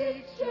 [0.00, 0.49] seeks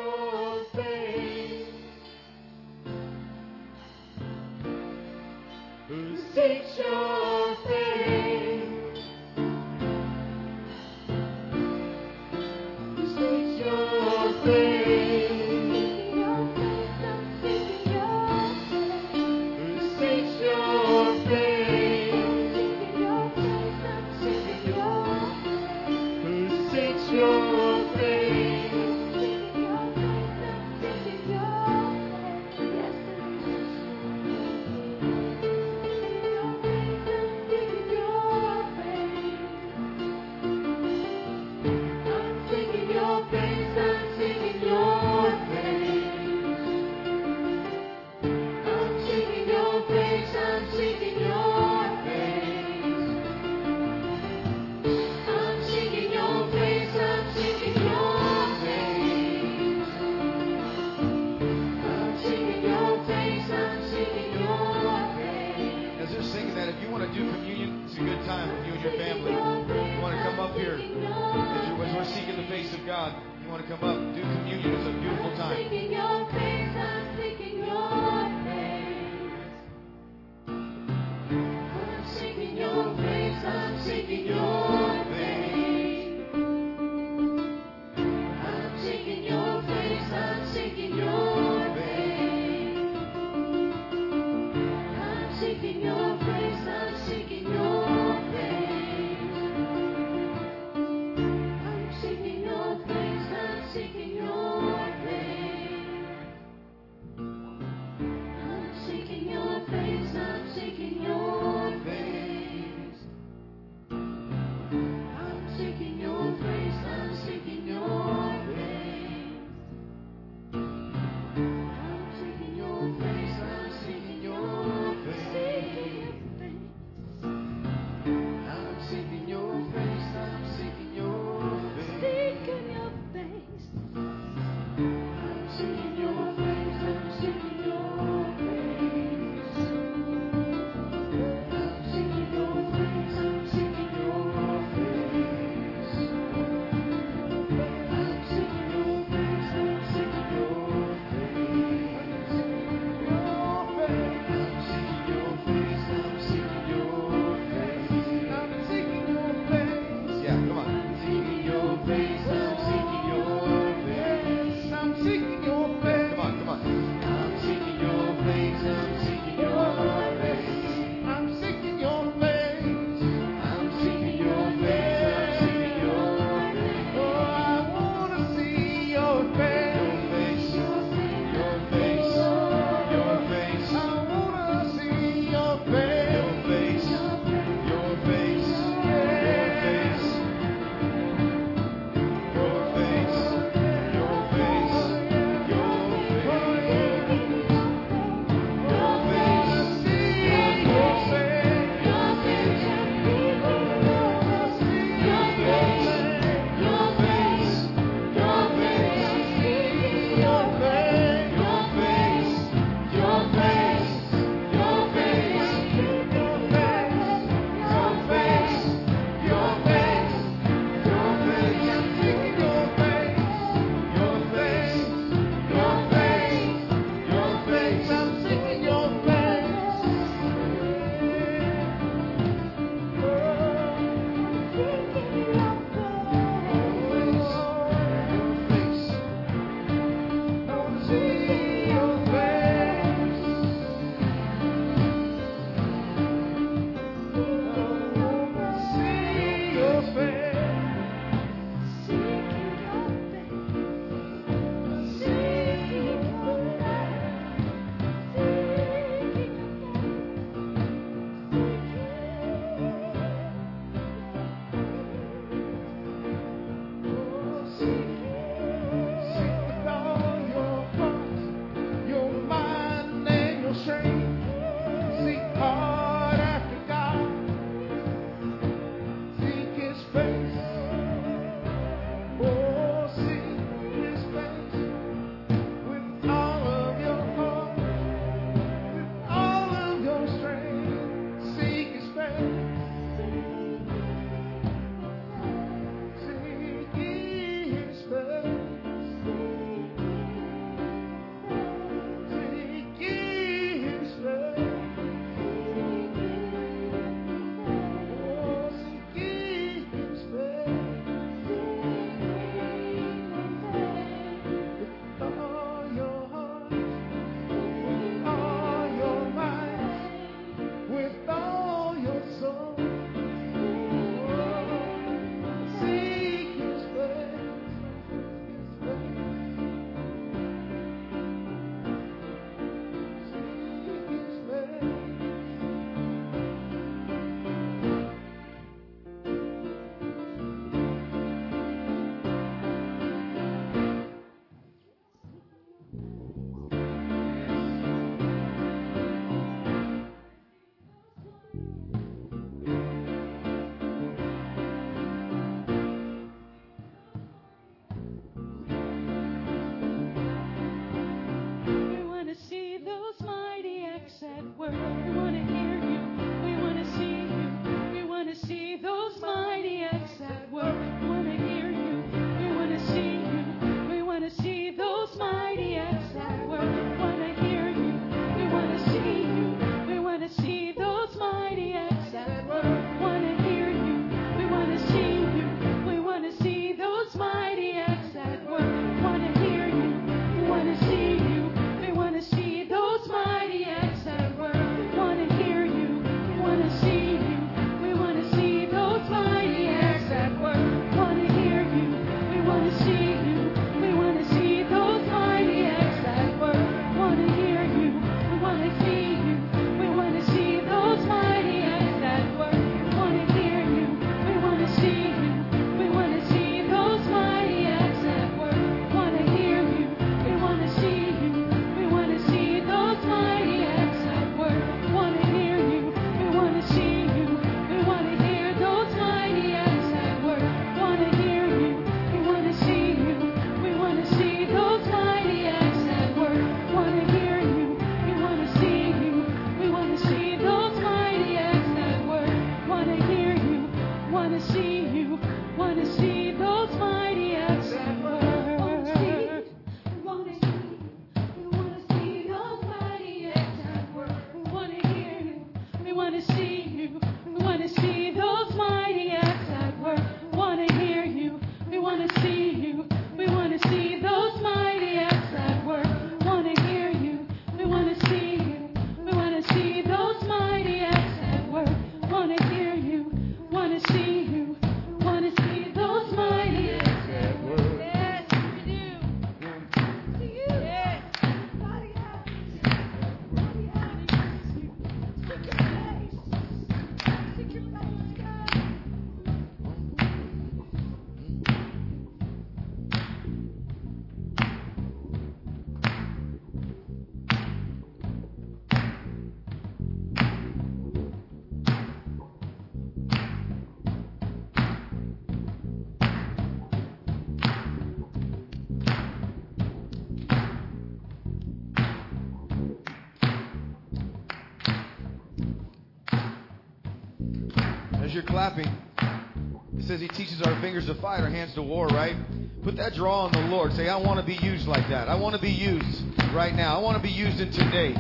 [520.98, 521.96] our hands to war, right?
[522.41, 523.53] Put that draw on the Lord.
[523.53, 524.89] Say, I want to be used like that.
[524.89, 526.58] I want to be used right now.
[526.58, 527.75] I want to be used in today.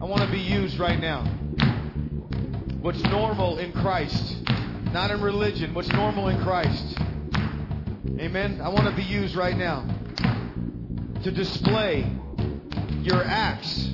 [0.00, 1.24] I want to be used right now.
[2.80, 4.38] What's normal in Christ,
[4.92, 5.74] not in religion.
[5.74, 6.96] What's normal in Christ.
[8.18, 8.60] Amen.
[8.62, 9.86] I want to be used right now
[11.24, 12.10] to display
[13.02, 13.90] your acts,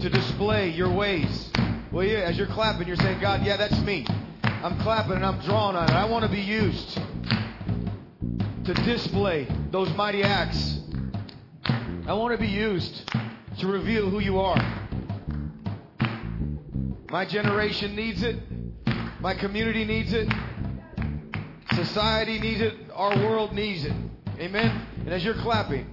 [0.00, 1.50] to display your ways.
[1.92, 4.06] Well, yeah, as you're clapping, you're saying, God, yeah, that's me.
[4.42, 5.94] I'm clapping and I'm drawn on it.
[5.94, 6.98] I want to be used
[8.64, 10.80] to display those mighty acts.
[12.06, 13.10] I want to be used
[13.58, 14.56] to reveal who you are.
[17.10, 18.36] My generation needs it.
[19.20, 20.32] My community needs it.
[21.74, 22.74] Society needs it.
[22.94, 23.92] Our world needs it.
[24.38, 24.86] Amen.
[25.00, 25.86] And as you're clapping,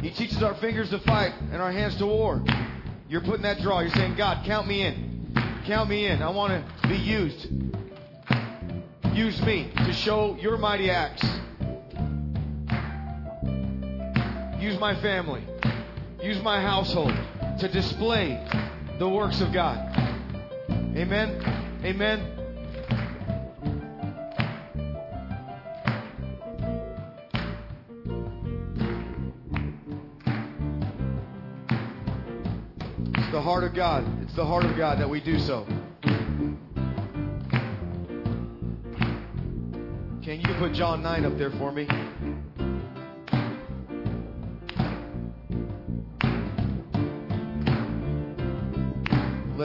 [0.00, 2.42] He teaches our fingers to fight and our hands to war.
[3.08, 3.80] You're putting that draw.
[3.80, 5.32] You're saying, God, count me in.
[5.66, 6.22] Count me in.
[6.22, 7.46] I want to be used.
[9.12, 11.24] Use me to show your mighty acts.
[14.66, 15.44] Use my family.
[16.20, 17.14] Use my household
[17.60, 18.44] to display
[18.98, 19.78] the works of God.
[20.68, 21.40] Amen.
[21.84, 22.32] Amen.
[33.14, 34.04] It's the heart of God.
[34.22, 35.64] It's the heart of God that we do so.
[40.24, 41.86] Can you put John 9 up there for me?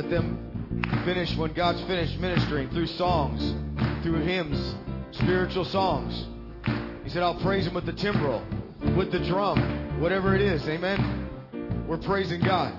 [0.01, 3.53] Let them finish when God's finished ministering through songs,
[4.01, 4.75] through hymns,
[5.11, 6.25] spiritual songs.
[7.03, 8.43] He said, I'll praise him with the timbrel,
[8.97, 10.67] with the drum, whatever it is.
[10.67, 11.85] Amen.
[11.87, 12.73] We're praising God.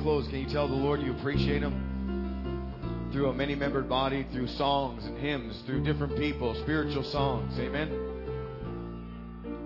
[0.00, 3.10] Closed, can you tell the Lord you appreciate Him?
[3.12, 7.58] Through a many membered body, through songs and hymns, through different people, spiritual songs.
[7.58, 8.08] Amen.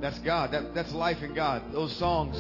[0.01, 0.53] That's God.
[0.53, 1.73] That, that's life in God.
[1.73, 2.37] Those songs,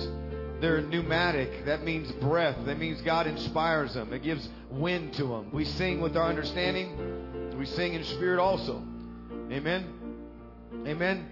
[0.61, 1.65] they're pneumatic.
[1.65, 2.57] That means breath.
[2.67, 4.13] That means God inspires them.
[4.13, 5.51] It gives wind to them.
[5.53, 7.57] We sing with our understanding.
[7.59, 8.83] We sing in spirit also.
[9.51, 9.87] Amen.
[10.87, 11.29] Amen.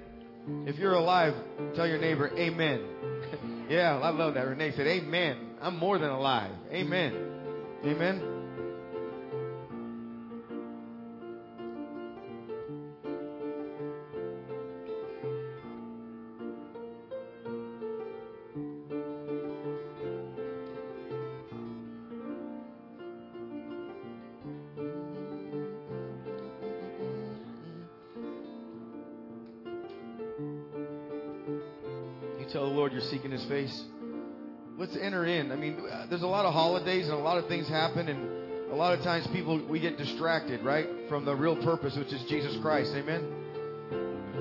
[0.66, 1.34] If you're alive,
[1.74, 2.82] tell your neighbor, Amen.
[3.68, 4.46] yeah, I love that.
[4.46, 5.49] Renee said, Amen.
[5.60, 6.52] I'm more than alive.
[6.72, 7.12] Amen.
[7.84, 8.22] Amen.
[32.38, 33.84] You tell the Lord you're seeking His face.
[34.80, 35.52] Let's enter in.
[35.52, 38.72] I mean, uh, there's a lot of holidays and a lot of things happen, and
[38.72, 42.22] a lot of times people we get distracted, right, from the real purpose, which is
[42.22, 42.94] Jesus Christ.
[42.94, 43.22] Amen.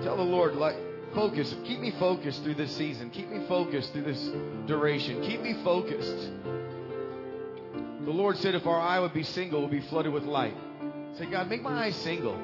[0.01, 0.77] Tell the Lord, like,
[1.13, 1.53] focus.
[1.65, 3.10] Keep me focused through this season.
[3.10, 4.29] Keep me focused through this
[4.65, 5.22] duration.
[5.24, 6.29] Keep me focused.
[8.05, 10.55] The Lord said, if our eye would be single, we'll be flooded with light.
[11.17, 12.41] Say, God, make my eyes single.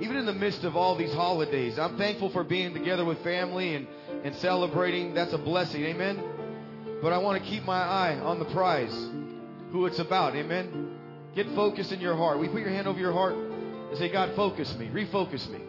[0.00, 3.74] Even in the midst of all these holidays, I'm thankful for being together with family
[3.74, 3.86] and,
[4.22, 5.14] and celebrating.
[5.14, 5.82] That's a blessing.
[5.84, 6.22] Amen.
[7.00, 8.94] But I want to keep my eye on the prize,
[9.70, 10.34] who it's about.
[10.34, 10.96] Amen.
[11.34, 12.40] Get focused in your heart.
[12.40, 14.88] We put your hand over your heart and say, God, focus me.
[14.88, 15.60] Refocus me.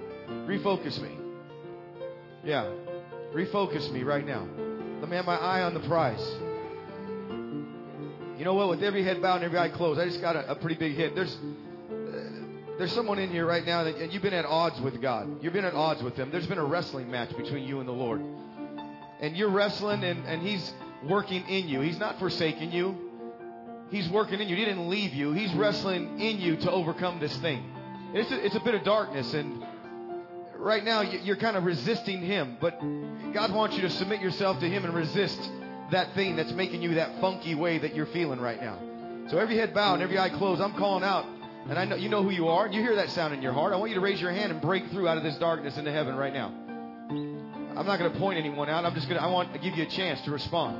[0.48, 1.12] Refocus me.
[2.44, 2.72] Yeah.
[3.34, 4.48] Refocus me right now.
[5.02, 6.26] Let me have my eye on the prize.
[8.38, 8.70] You know what?
[8.70, 10.96] With every head bowed and every eye closed, I just got a, a pretty big
[10.96, 11.14] hit.
[11.14, 15.02] There's uh, there's someone in here right now that and you've been at odds with
[15.02, 15.44] God.
[15.44, 16.32] You've been at odds with Him.
[16.32, 18.24] There's been a wrestling match between you and the Lord.
[19.20, 20.72] And you're wrestling and, and He's
[21.04, 21.82] working in you.
[21.82, 22.96] He's not forsaking you.
[23.90, 24.56] He's working in you.
[24.56, 25.34] He didn't leave you.
[25.34, 27.64] He's wrestling in you to overcome this thing.
[28.14, 29.64] It's a, it's a bit of darkness and
[30.58, 32.80] right now you- you're kind of resisting Him, but
[33.34, 35.40] God wants you to submit yourself to Him and resist
[35.92, 38.78] that thing that's making you that funky way that you're feeling right now.
[39.30, 41.26] So every head bowed and every eye closed, I'm calling out.
[41.68, 42.68] And I know you know who you are.
[42.68, 43.74] You hear that sound in your heart.
[43.74, 45.92] I want you to raise your hand and break through out of this darkness into
[45.92, 46.52] heaven right now.
[47.10, 48.86] I'm not going to point anyone out.
[48.86, 50.78] I'm just going to, I want to give you a chance to respond.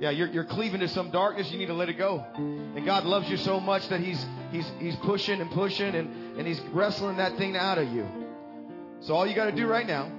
[0.00, 1.52] Yeah, you're, you're cleaving to some darkness.
[1.52, 2.24] You need to let it go.
[2.34, 6.46] And God loves you so much that He's, he's, he's pushing and pushing and, and
[6.46, 8.08] He's wrestling that thing out of you.
[9.00, 10.10] So all you got to do right now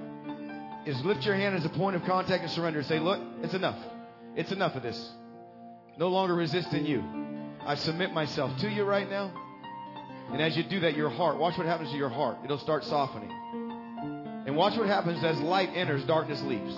[0.86, 3.54] is lift your hand as a point of contact and surrender and say, Look, it's
[3.54, 3.78] enough.
[4.36, 5.10] It's enough of this.
[5.98, 7.02] No longer resisting you.
[7.66, 9.32] I submit myself to you right now.
[10.30, 12.38] And as you do that, your heart, watch what happens to your heart.
[12.44, 13.30] It'll start softening.
[14.46, 16.74] And watch what happens as light enters, darkness leaves.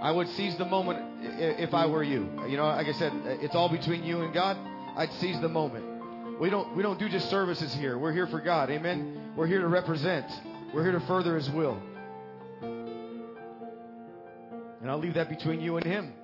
[0.00, 0.98] I would seize the moment
[1.38, 2.28] if I were you.
[2.48, 4.56] You know, like I said, it's all between you and God.
[4.96, 6.40] I'd seize the moment.
[6.40, 7.98] We don't we don't do just services here.
[7.98, 8.70] We're here for God.
[8.70, 9.32] Amen.
[9.36, 10.26] We're here to represent.
[10.72, 11.78] We're here to further His will.
[14.80, 16.14] And I'll leave that between you and Him.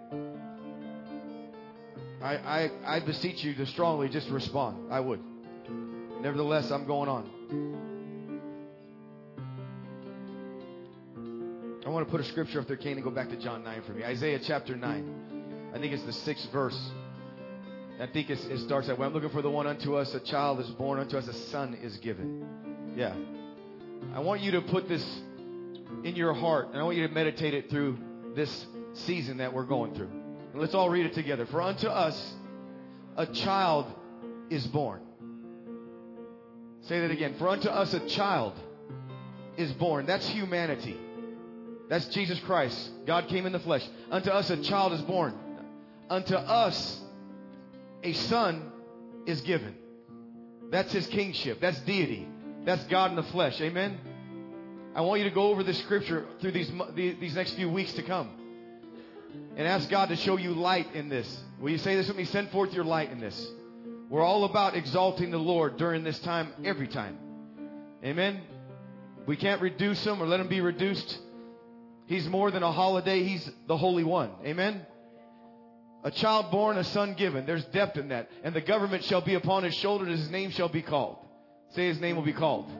[2.23, 4.91] I I, I beseech you to strongly just respond.
[4.91, 5.21] I would.
[6.23, 7.96] Nevertheless, I'm going on.
[11.87, 13.83] I want to put a scripture up there, Kane, and go back to John 9
[13.87, 14.05] for me.
[14.05, 15.71] Isaiah chapter 9.
[15.73, 16.77] I think it's the sixth verse.
[18.01, 19.07] I think it starts that way.
[19.07, 21.79] I'm looking for the one unto us, a child is born, unto us a son
[21.81, 22.45] is given.
[22.97, 23.15] Yeah.
[24.13, 25.05] I want you to put this
[26.03, 27.99] in your heart, and I want you to meditate it through
[28.35, 30.11] this season that we're going through.
[30.53, 31.47] And let's all read it together.
[31.47, 32.35] For unto us
[33.17, 33.87] a child
[34.51, 35.03] is born.
[36.81, 37.37] Say that again.
[37.39, 38.55] For unto us a child
[39.57, 40.07] is born.
[40.07, 40.99] That's humanity.
[41.89, 42.91] That's Jesus Christ.
[43.07, 43.87] God came in the flesh.
[44.11, 45.35] Unto us a child is born.
[46.11, 47.01] Unto us
[48.03, 48.73] a son
[49.27, 49.77] is given.
[50.71, 51.61] That's his kingship.
[51.61, 52.29] That's deity.
[52.65, 53.61] That's God in the flesh.
[53.61, 53.99] Amen.
[54.95, 58.03] I want you to go over this scripture through these these next few weeks to
[58.03, 58.31] come,
[59.57, 61.45] and ask God to show you light in this.
[61.61, 62.25] Will you say this with me?
[62.25, 63.47] Send forth your light in this.
[64.09, 67.19] We're all about exalting the Lord during this time, every time.
[68.05, 68.41] Amen.
[69.27, 71.19] We can't reduce him or let him be reduced.
[72.07, 73.23] He's more than a holiday.
[73.25, 74.31] He's the Holy One.
[74.45, 74.87] Amen.
[76.05, 77.47] A child born, a son given.
[77.47, 78.31] There's depth in that.
[78.45, 81.19] And the government shall be upon his shoulder, and his name shall be called.
[81.71, 82.71] Say his name will be called.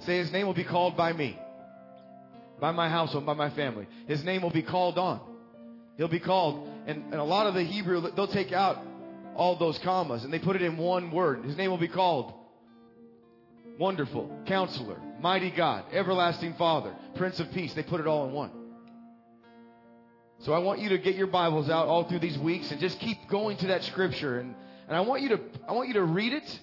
[0.00, 1.38] Say his name will be called by me,
[2.60, 3.86] by my household, by my family.
[4.06, 5.20] His name will be called on.
[5.96, 6.68] He'll be called.
[6.86, 8.82] And, and a lot of the Hebrew, they'll take out
[9.34, 11.44] all those commas and they put it in one word.
[11.44, 12.34] His name will be called
[13.78, 17.72] Wonderful, Counselor, Mighty God, Everlasting Father, Prince of Peace.
[17.74, 18.50] They put it all in one.
[20.40, 22.98] So I want you to get your Bibles out all through these weeks and just
[22.98, 24.40] keep going to that scripture.
[24.40, 24.56] And,
[24.88, 26.60] and I want you to I want you to read it.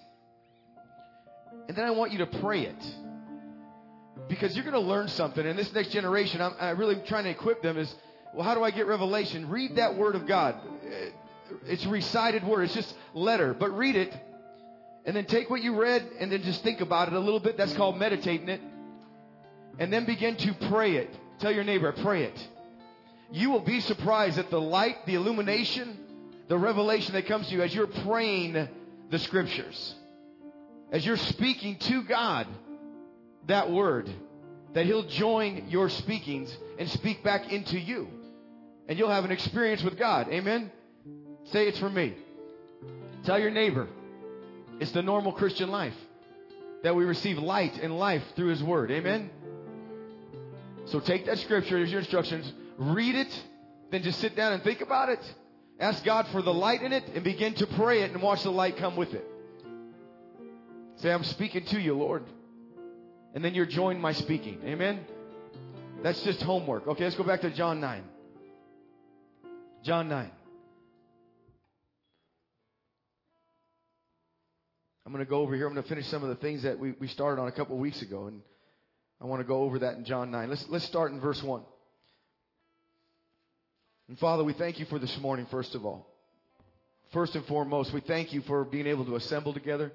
[1.70, 2.96] And then I want you to pray it.
[4.28, 5.46] Because you're going to learn something.
[5.46, 7.94] And this next generation, I'm, I'm really trying to equip them is,
[8.34, 9.50] well, how do I get revelation?
[9.50, 10.56] Read that word of God.
[11.66, 12.64] It's recited word.
[12.64, 13.54] It's just letter.
[13.54, 14.14] But read it.
[15.06, 17.58] And then take what you read and then just think about it a little bit.
[17.58, 18.62] That's called meditating it.
[19.80, 21.16] And then begin to pray it.
[21.40, 22.48] Tell your neighbor, pray it.
[23.32, 25.98] You will be surprised at the light, the illumination,
[26.48, 28.68] the revelation that comes to you as you're praying
[29.10, 29.96] the scriptures.
[30.92, 32.48] As you're speaking to God
[33.48, 34.10] that word,
[34.74, 38.08] that He'll join your speakings and speak back into you.
[38.88, 40.28] And you'll have an experience with God.
[40.30, 40.72] Amen?
[41.46, 42.16] Say it's for me.
[43.24, 43.88] Tell your neighbor.
[44.80, 45.96] It's the normal Christian life
[46.84, 48.92] that we receive light and life through His Word.
[48.92, 49.30] Amen?
[50.86, 53.44] So take that scripture as your instructions, read it,
[53.92, 55.20] then just sit down and think about it.
[55.80, 58.52] Ask God for the light in it and begin to pray it and watch the
[58.52, 59.26] light come with it.
[60.98, 62.24] Say, I'm speaking to you, Lord.
[63.34, 64.60] And then you're joined my speaking.
[64.66, 65.06] Amen?
[66.04, 66.88] That's just homework.
[66.88, 68.04] Okay, let's go back to John 9.
[69.84, 70.32] John 9.
[75.10, 75.66] I'm going to go over here.
[75.66, 77.74] I'm going to finish some of the things that we, we started on a couple
[77.74, 78.28] of weeks ago.
[78.28, 78.44] And
[79.20, 80.48] I want to go over that in John 9.
[80.52, 81.64] Let's, let's start in verse 1.
[84.08, 86.06] And Father, we thank you for this morning, first of all.
[87.12, 89.92] First and foremost, we thank you for being able to assemble together.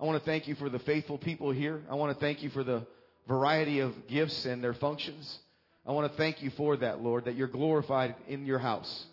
[0.00, 1.82] I want to thank you for the faithful people here.
[1.88, 2.84] I want to thank you for the
[3.28, 5.38] variety of gifts and their functions.
[5.86, 9.06] I want to thank you for that, Lord, that you're glorified in your house.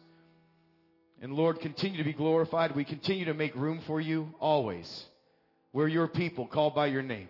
[1.21, 2.75] And Lord, continue to be glorified.
[2.75, 5.05] We continue to make room for you always.
[5.73, 7.27] We're your people called by your name.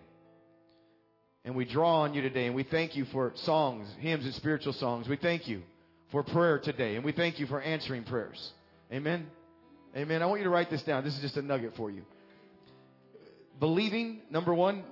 [1.46, 4.74] And we draw on you today, and we thank you for songs, hymns, and spiritual
[4.74, 5.08] songs.
[5.08, 5.64] We thank you
[6.12, 8.52] for prayer today, and we thank you for answering prayers.
[8.92, 9.28] Amen.
[9.96, 10.22] Amen.
[10.22, 11.04] I want you to write this down.
[11.04, 12.04] This is just a nugget for you.
[13.60, 14.84] Believing, number one,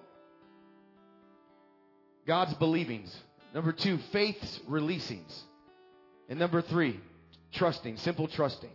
[2.26, 3.14] God's believings.
[3.54, 5.42] Number two, faith's releasings.
[6.30, 7.00] And number three,
[7.54, 8.70] trusting, simple trusting.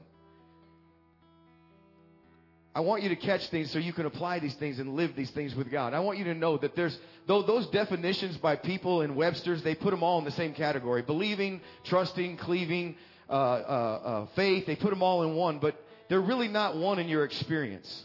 [2.77, 5.31] I want you to catch things so you can apply these things and live these
[5.31, 5.95] things with God.
[5.95, 6.95] I want you to know that there's,
[7.27, 11.01] though those definitions by people in Webster's, they put them all in the same category.
[11.01, 12.97] Believing, trusting, cleaving,
[13.31, 16.99] uh, uh, uh, faith, they put them all in one, but they're really not one
[16.99, 18.05] in your experience.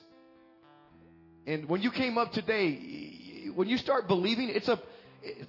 [1.45, 4.81] And when you came up today, when you start believing, it's a,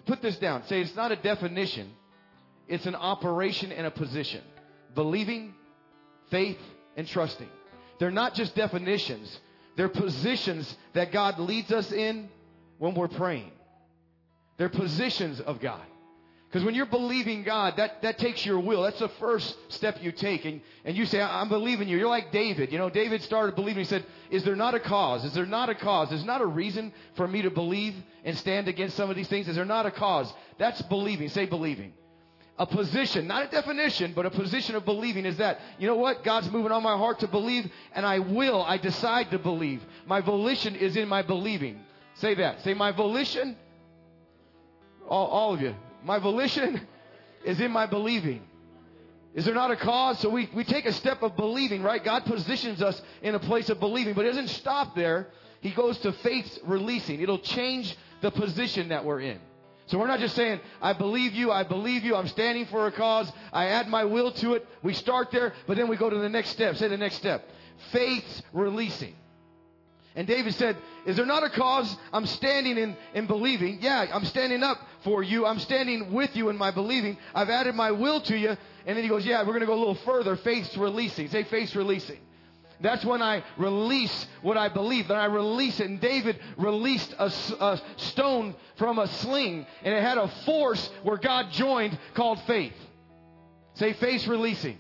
[0.05, 0.67] put this down.
[0.67, 1.93] Say it's not a definition.
[2.67, 4.43] It's an operation and a position.
[4.97, 5.55] Believing,
[6.29, 6.59] faith,
[6.97, 7.49] and trusting.
[7.99, 9.39] They're not just definitions.
[9.77, 12.29] They're positions that God leads us in
[12.79, 13.51] when we're praying.
[14.59, 15.83] They're positions of God.
[16.53, 18.83] Because when you're believing God, that, that takes your will.
[18.83, 20.45] That's the first step you take.
[20.45, 21.97] And, and you say, I'm believing you.
[21.97, 22.71] You're like David.
[22.71, 23.85] You know, David started believing.
[23.85, 25.25] He said, Is there not a cause?
[25.25, 26.11] Is there not a cause?
[26.11, 29.49] There's not a reason for me to believe and stand against some of these things.
[29.49, 30.31] Is there not a cause?
[30.59, 31.31] That's believing.
[31.31, 31.95] Say believing.
[32.63, 36.23] A position, not a definition, but a position of believing is that, you know what?
[36.23, 38.63] God's moving on my heart to believe, and I will.
[38.63, 39.83] I decide to believe.
[40.07, 41.81] My volition is in my believing.
[42.15, 42.63] Say that.
[42.63, 43.57] Say, my volition,
[45.09, 46.87] all, all of you, my volition
[47.45, 48.43] is in my believing.
[49.35, 50.21] Is there not a cause?
[50.21, 52.05] So we, we take a step of believing, right?
[52.05, 55.27] God positions us in a place of believing, but it doesn't stop there.
[55.63, 57.21] He goes to faith's releasing.
[57.23, 59.41] It'll change the position that we're in.
[59.87, 62.93] So we're not just saying, I believe you, I believe you, I'm standing for a
[62.93, 64.67] cause, I add my will to it.
[64.83, 66.77] We start there, but then we go to the next step.
[66.77, 67.45] Say the next step.
[67.91, 69.15] Faith's releasing.
[70.15, 73.79] And David said, Is there not a cause I'm standing in, in believing?
[73.81, 75.47] Yeah, I'm standing up for you.
[75.47, 77.17] I'm standing with you in my believing.
[77.35, 78.51] I've added my will to you.
[78.87, 80.37] And then he goes, Yeah, we're going to go a little further.
[80.37, 81.29] Faith's releasing.
[81.29, 82.19] Say faith's releasing.
[82.83, 85.09] That's when I release what I believe.
[85.09, 85.89] Then I release it.
[85.89, 87.27] And David released a,
[87.61, 92.75] a, stone from a sling, and it had a force where God joined called faith.
[93.75, 94.79] Say faith releasing.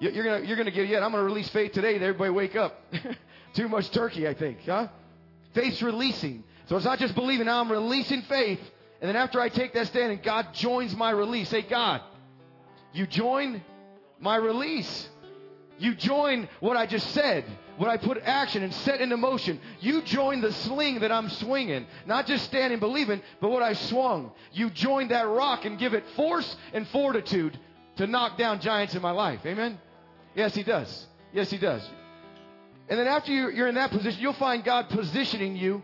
[0.00, 1.04] You're gonna you're gonna get yeah.
[1.04, 1.96] I'm gonna release faith today.
[1.96, 2.80] Everybody wake up.
[3.54, 4.88] Too much turkey, I think, huh?
[5.54, 6.44] Faith's releasing.
[6.66, 7.46] So it's not just believing.
[7.46, 8.60] Now I'm releasing faith,
[9.00, 11.48] and then after I take that stand, and God joins my release.
[11.48, 12.00] Say God,
[12.92, 13.62] you join
[14.20, 15.08] my release.
[15.78, 17.44] You join what I just said,
[17.76, 19.60] what I put action and set into motion.
[19.80, 24.32] You join the sling that I'm swinging, not just standing believing, but what I swung.
[24.52, 27.58] You join that rock and give it force and fortitude
[27.96, 29.40] to knock down giants in my life.
[29.46, 29.78] Amen?
[30.34, 31.06] Yes, He does.
[31.32, 31.88] Yes, He does.
[32.88, 35.82] And then after you're in that position, you'll find God positioning you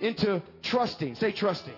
[0.00, 1.14] into trusting.
[1.16, 1.74] Say trusting.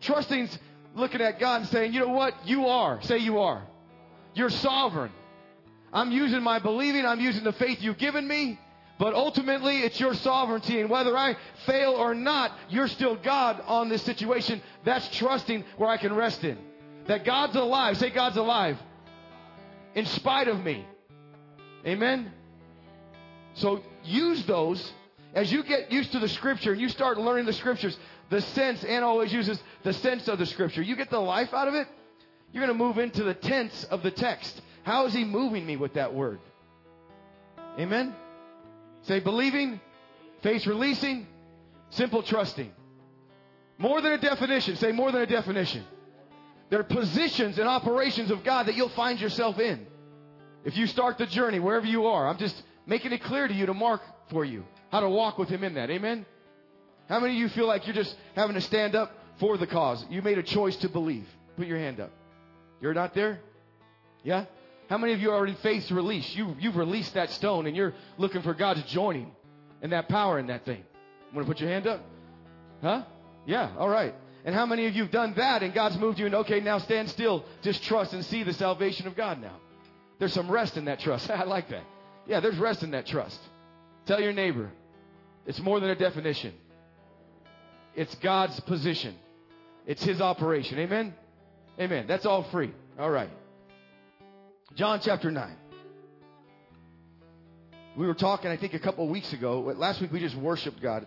[0.00, 0.56] Trusting's
[0.94, 2.34] looking at God and saying, you know what?
[2.46, 3.00] You are.
[3.02, 3.62] Say you are.
[4.34, 5.12] You're sovereign.
[5.94, 8.58] I'm using my believing, I'm using the faith you've given me,
[8.98, 10.80] but ultimately it's your sovereignty.
[10.80, 14.60] And whether I fail or not, you're still God on this situation.
[14.84, 16.58] That's trusting where I can rest in.
[17.06, 17.96] That God's alive.
[17.96, 18.76] Say God's alive.
[19.94, 20.84] In spite of me.
[21.86, 22.32] Amen.
[23.54, 24.92] So use those
[25.32, 27.96] as you get used to the scripture and you start learning the scriptures,
[28.30, 30.82] the sense, and always uses the sense of the scripture.
[30.82, 31.86] You get the life out of it,
[32.52, 34.60] you're going to move into the tense of the text.
[34.84, 36.38] How is he moving me with that word?
[37.78, 38.14] Amen?
[39.02, 39.80] Say believing,
[40.42, 41.26] faith releasing,
[41.90, 42.70] simple trusting.
[43.78, 44.76] More than a definition.
[44.76, 45.84] Say more than a definition.
[46.70, 49.86] There are positions and operations of God that you'll find yourself in.
[50.64, 53.66] If you start the journey, wherever you are, I'm just making it clear to you
[53.66, 55.90] to mark for you how to walk with Him in that.
[55.90, 56.24] Amen?
[57.08, 60.04] How many of you feel like you're just having to stand up for the cause?
[60.08, 61.26] You made a choice to believe.
[61.56, 62.10] Put your hand up.
[62.80, 63.40] You're not there?
[64.22, 64.46] Yeah?
[64.94, 66.36] How many of you already faced release?
[66.36, 69.32] You, you've released that stone and you're looking for God's joining
[69.82, 70.84] and that power in that thing.
[71.34, 72.00] Want to put your hand up?
[72.80, 73.02] Huh?
[73.44, 74.14] Yeah, all right.
[74.44, 76.78] And how many of you have done that and God's moved you and okay, now
[76.78, 79.56] stand still, just trust and see the salvation of God now.
[80.20, 81.28] There's some rest in that trust.
[81.32, 81.82] I like that.
[82.28, 83.40] Yeah, there's rest in that trust.
[84.06, 84.70] Tell your neighbor,
[85.44, 86.54] it's more than a definition.
[87.96, 89.16] It's God's position.
[89.88, 90.78] It's His operation.
[90.78, 91.14] Amen?
[91.80, 92.04] Amen.
[92.06, 92.72] That's all free.
[92.96, 93.30] All right.
[94.76, 95.56] John chapter 9.
[97.96, 99.60] We were talking, I think, a couple of weeks ago.
[99.76, 101.06] Last week we just worshiped God.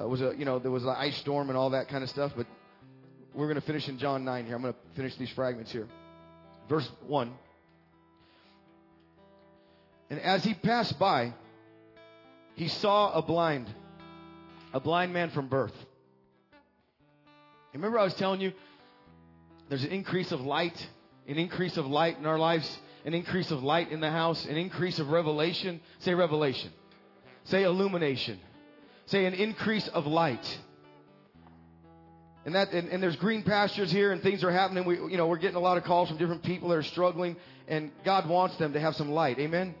[0.00, 2.10] Uh, was a, you know, there was an ice storm and all that kind of
[2.10, 2.46] stuff, but
[3.34, 4.54] we're going to finish in John 9 here.
[4.54, 5.88] I'm going to finish these fragments here.
[6.68, 7.32] Verse 1.
[10.10, 11.34] And as he passed by,
[12.54, 13.68] he saw a blind,
[14.72, 15.74] a blind man from birth.
[17.72, 18.52] Remember, I was telling you
[19.68, 20.88] there's an increase of light,
[21.26, 24.56] an increase of light in our lives, an increase of light in the house, an
[24.56, 25.80] increase of revelation.
[26.00, 26.72] Say revelation.
[27.44, 28.38] Say illumination.
[29.06, 30.58] Say an increase of light.
[32.46, 34.84] And that, and, and there's green pastures here and things are happening.
[34.84, 37.36] We, you know, we're getting a lot of calls from different people that are struggling
[37.68, 39.38] and God wants them to have some light.
[39.38, 39.74] Amen.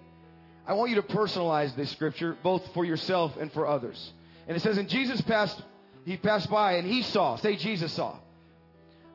[0.66, 4.12] I want you to personalize this scripture both for yourself and for others.
[4.46, 5.60] And it says, and Jesus passed,
[6.06, 8.16] he passed by and he saw, say Jesus saw.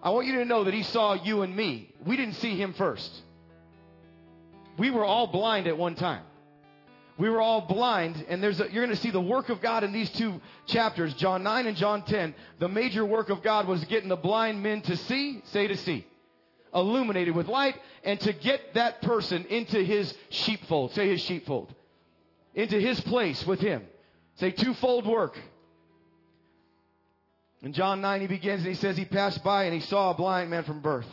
[0.01, 1.93] I want you to know that he saw you and me.
[2.05, 3.11] We didn't see him first.
[4.79, 6.23] We were all blind at one time.
[7.17, 9.83] We were all blind, and there's a, you're going to see the work of God
[9.83, 12.33] in these two chapters, John 9 and John 10.
[12.59, 16.07] The major work of God was getting the blind men to see, say to see,
[16.73, 21.75] illuminated with light, and to get that person into his sheepfold, say his sheepfold,
[22.55, 23.85] into his place with him.
[24.35, 25.37] Say twofold work.
[27.61, 30.13] In John 9, he begins and he says, He passed by and he saw a
[30.13, 31.07] blind man from birth.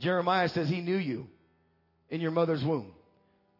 [0.00, 1.28] Jeremiah says, He knew you
[2.08, 2.92] in your mother's womb.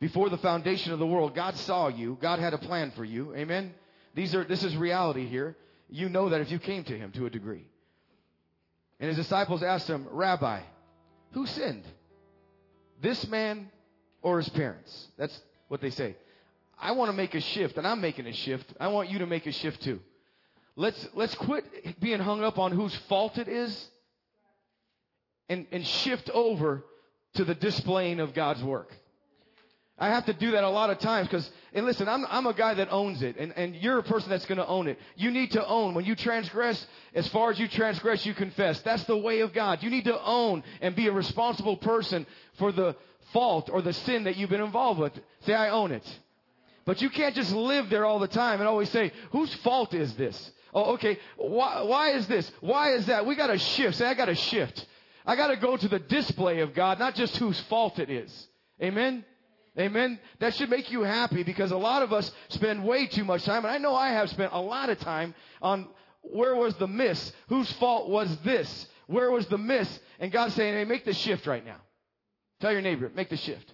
[0.01, 2.19] Before the foundation of the world, God saw you.
[2.21, 3.35] God had a plan for you.
[3.37, 3.75] Amen.
[4.15, 5.57] These are, this is reality here.
[5.91, 7.67] You know that if you came to him to a degree.
[8.99, 10.61] And his disciples asked him, Rabbi,
[11.33, 11.85] who sinned?
[13.03, 13.71] This man
[14.23, 15.09] or his parents?
[15.19, 16.17] That's what they say.
[16.79, 18.73] I want to make a shift, and I'm making a shift.
[18.81, 20.01] I want you to make a shift too.
[20.77, 23.89] Let's, let's quit being hung up on whose fault it is
[25.51, 26.83] and, and shift over
[27.35, 28.91] to the displaying of God's work.
[29.99, 32.55] I have to do that a lot of times because, and listen, I'm, I'm a
[32.55, 34.99] guy that owns it, and, and you're a person that's going to own it.
[35.17, 35.93] You need to own.
[35.93, 38.81] When you transgress, as far as you transgress, you confess.
[38.81, 39.83] That's the way of God.
[39.83, 42.27] You need to own and be a responsible person
[42.59, 42.97] for the
[43.35, 45.13] fault or the sin that you've been involved with.
[45.41, 46.19] Say, I own it.
[46.87, 50.15] But you can't just live there all the time and always say, whose fault is
[50.15, 50.51] this?
[50.73, 51.19] Oh, okay.
[51.37, 52.51] Why, why is this?
[52.61, 53.27] Why is that?
[53.27, 53.99] We got to shift.
[53.99, 54.87] Say, I got to shift.
[55.27, 58.49] I got to go to the display of God, not just whose fault it is.
[58.83, 59.25] Amen?
[59.79, 60.19] Amen.
[60.41, 63.65] That should make you happy because a lot of us spend way too much time,
[63.65, 65.89] and I know I have spent a lot of time on
[66.23, 67.33] where was the miss?
[67.49, 68.87] Whose fault was this?
[69.07, 69.99] Where was the miss?
[70.19, 71.79] And God's saying, hey, make the shift right now.
[72.61, 73.73] Tell your neighbor, make the shift.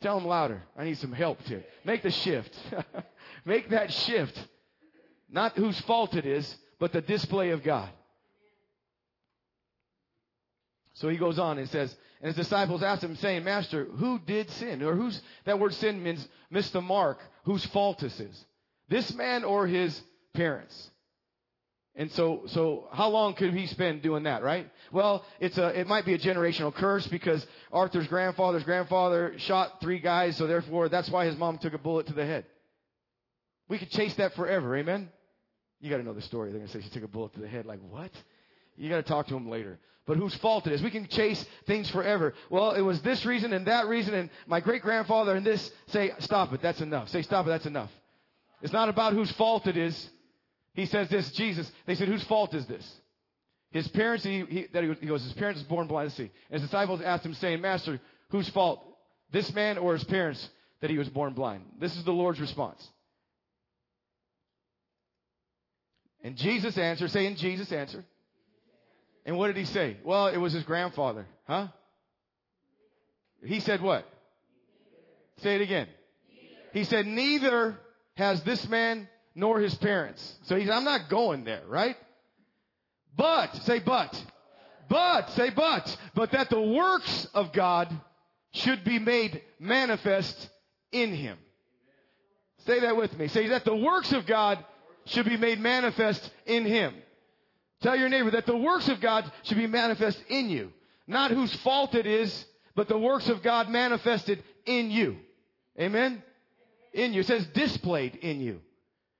[0.00, 0.62] Tell them louder.
[0.76, 1.64] I need some help here.
[1.84, 2.54] Make the shift.
[3.44, 4.38] make that shift.
[5.28, 7.88] Not whose fault it is, but the display of God.
[10.96, 14.50] So he goes on and says, and his disciples asked him, saying, Master, who did
[14.50, 14.82] sin?
[14.82, 17.18] Or who's, that word sin means miss the mark.
[17.44, 18.44] Whose fault is this is?
[18.88, 20.00] This man or his
[20.32, 20.90] parents?
[21.94, 24.70] And so, so how long could he spend doing that, right?
[24.90, 29.98] Well, it's a, it might be a generational curse because Arthur's grandfather's grandfather shot three
[29.98, 32.46] guys, so therefore that's why his mom took a bullet to the head.
[33.68, 35.10] We could chase that forever, amen?
[35.80, 36.50] You gotta know the story.
[36.50, 37.66] They're gonna say she took a bullet to the head.
[37.66, 38.10] Like, what?
[38.76, 39.78] You gotta talk to him later.
[40.06, 40.82] But whose fault it is.
[40.82, 42.34] We can chase things forever.
[42.48, 45.70] Well, it was this reason and that reason and my great grandfather and this.
[45.88, 46.62] Say, stop it.
[46.62, 47.08] That's enough.
[47.08, 47.48] Say, stop it.
[47.48, 47.90] That's enough.
[48.62, 50.10] It's not about whose fault it is.
[50.74, 51.70] He says this, Jesus.
[51.86, 52.88] They said, whose fault is this?
[53.72, 56.06] His parents, he, he, that he, goes, his parents was born blind.
[56.06, 56.30] Let's see.
[56.50, 58.84] And his disciples asked him, saying, Master, whose fault?
[59.32, 60.48] This man or his parents
[60.80, 61.64] that he was born blind?
[61.80, 62.86] This is the Lord's response.
[66.22, 68.04] And Jesus answered, saying Jesus answered.
[69.26, 69.96] And what did he say?
[70.04, 71.26] Well, it was his grandfather.
[71.46, 71.66] Huh?
[73.44, 74.06] He said what?
[75.42, 75.88] Say it again.
[76.72, 77.76] He said, neither
[78.14, 80.36] has this man nor his parents.
[80.44, 81.96] So he said, I'm not going there, right?
[83.16, 84.24] But, say but.
[84.88, 85.96] But, say but.
[86.14, 87.92] But that the works of God
[88.52, 90.48] should be made manifest
[90.92, 91.36] in him.
[92.66, 93.26] Say that with me.
[93.28, 94.64] Say that the works of God
[95.06, 96.94] should be made manifest in him.
[97.82, 100.72] Tell your neighbor that the works of God should be manifest in you.
[101.06, 105.16] Not whose fault it is, but the works of God manifested in you.
[105.78, 106.22] Amen?
[106.92, 107.20] In you.
[107.20, 108.60] It says displayed in you.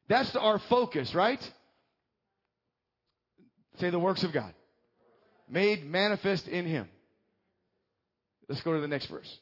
[0.09, 1.41] That's our focus, right?
[3.79, 4.55] Say the works of God.
[5.49, 6.89] Made manifest in him.
[8.49, 9.39] Let's go to the next verse.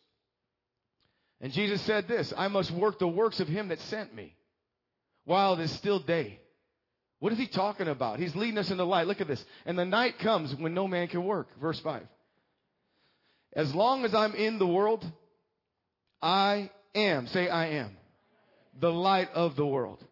[1.40, 4.34] And Jesus said this, I must work the works of him that sent me
[5.24, 6.40] while it is still day.
[7.24, 8.18] What is he talking about?
[8.18, 9.06] He's leading us into light.
[9.06, 9.42] Look at this.
[9.64, 11.48] And the night comes when no man can work.
[11.58, 12.02] Verse 5.
[13.54, 15.10] As long as I'm in the world,
[16.20, 17.96] I am, say I am,
[18.78, 20.04] the light of the world.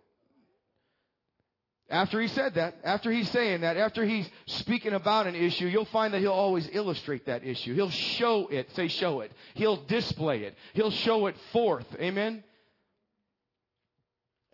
[1.90, 5.84] After he said that, after he's saying that, after he's speaking about an issue, you'll
[5.84, 7.74] find that he'll always illustrate that issue.
[7.74, 9.32] He'll show it, say show it.
[9.52, 10.56] He'll display it.
[10.72, 11.84] He'll show it forth.
[12.00, 12.42] Amen?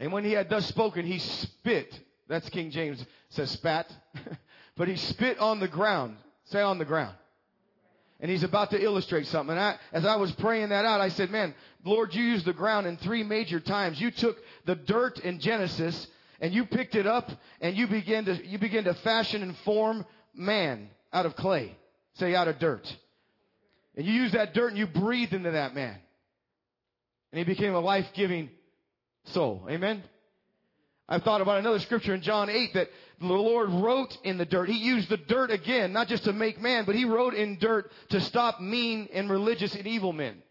[0.00, 1.96] And when he had thus spoken, he spit
[2.28, 3.92] that's King James says spat.
[4.76, 6.16] but he spit on the ground.
[6.44, 7.14] Say on the ground.
[8.20, 9.52] And he's about to illustrate something.
[9.52, 12.52] And I, as I was praying that out, I said, man, Lord, you used the
[12.52, 14.00] ground in three major times.
[14.00, 16.06] You took the dirt in Genesis
[16.40, 20.04] and you picked it up and you begin to you begin to fashion and form
[20.34, 21.76] man out of clay,
[22.14, 22.92] say out of dirt.
[23.96, 25.96] And you use that dirt and you breathe into that man.
[27.32, 28.50] And he became a life-giving
[29.26, 29.66] soul.
[29.68, 30.02] Amen.
[31.08, 32.88] I've thought about another scripture in John 8 that
[33.20, 34.68] the Lord wrote in the dirt.
[34.68, 37.90] He used the dirt again, not just to make man, but he wrote in dirt
[38.10, 40.42] to stop mean and religious and evil men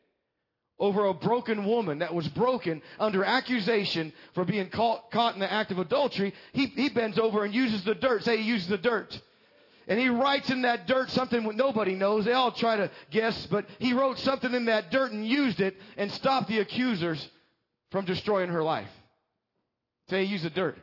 [0.79, 5.51] over a broken woman that was broken under accusation for being caught, caught in the
[5.51, 6.33] act of adultery.
[6.53, 8.23] He, he bends over and uses the dirt.
[8.23, 9.19] Say he uses the dirt.
[9.87, 12.25] And he writes in that dirt something nobody knows.
[12.25, 15.77] They all try to guess, but he wrote something in that dirt and used it
[15.95, 17.27] and stopped the accusers
[17.91, 18.89] from destroying her life.
[20.09, 20.77] Say he used the dirt.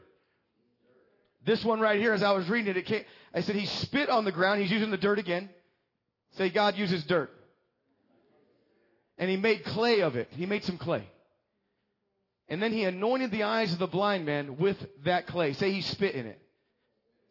[1.44, 4.08] This one right here, as I was reading it, it came, I said he spit
[4.08, 4.62] on the ground.
[4.62, 5.50] He's using the dirt again.
[6.32, 7.30] Say God uses dirt.
[9.18, 10.28] And he made clay of it.
[10.32, 11.06] He made some clay.
[12.48, 15.52] And then he anointed the eyes of the blind man with that clay.
[15.52, 16.40] Say he spit in it.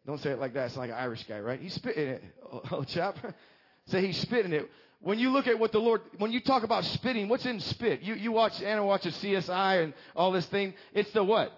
[0.06, 0.66] Don't say it like that.
[0.66, 1.60] It's like an Irish guy, right?
[1.60, 2.24] He spit in it.
[2.52, 3.16] Oh, oh chap.
[3.86, 4.70] Say he spit in it.
[5.00, 8.00] When you look at what the Lord, when you talk about spitting, what's in spit?
[8.00, 10.72] You, you watch, Anna watches CSI and all this thing.
[10.94, 11.52] It's the what?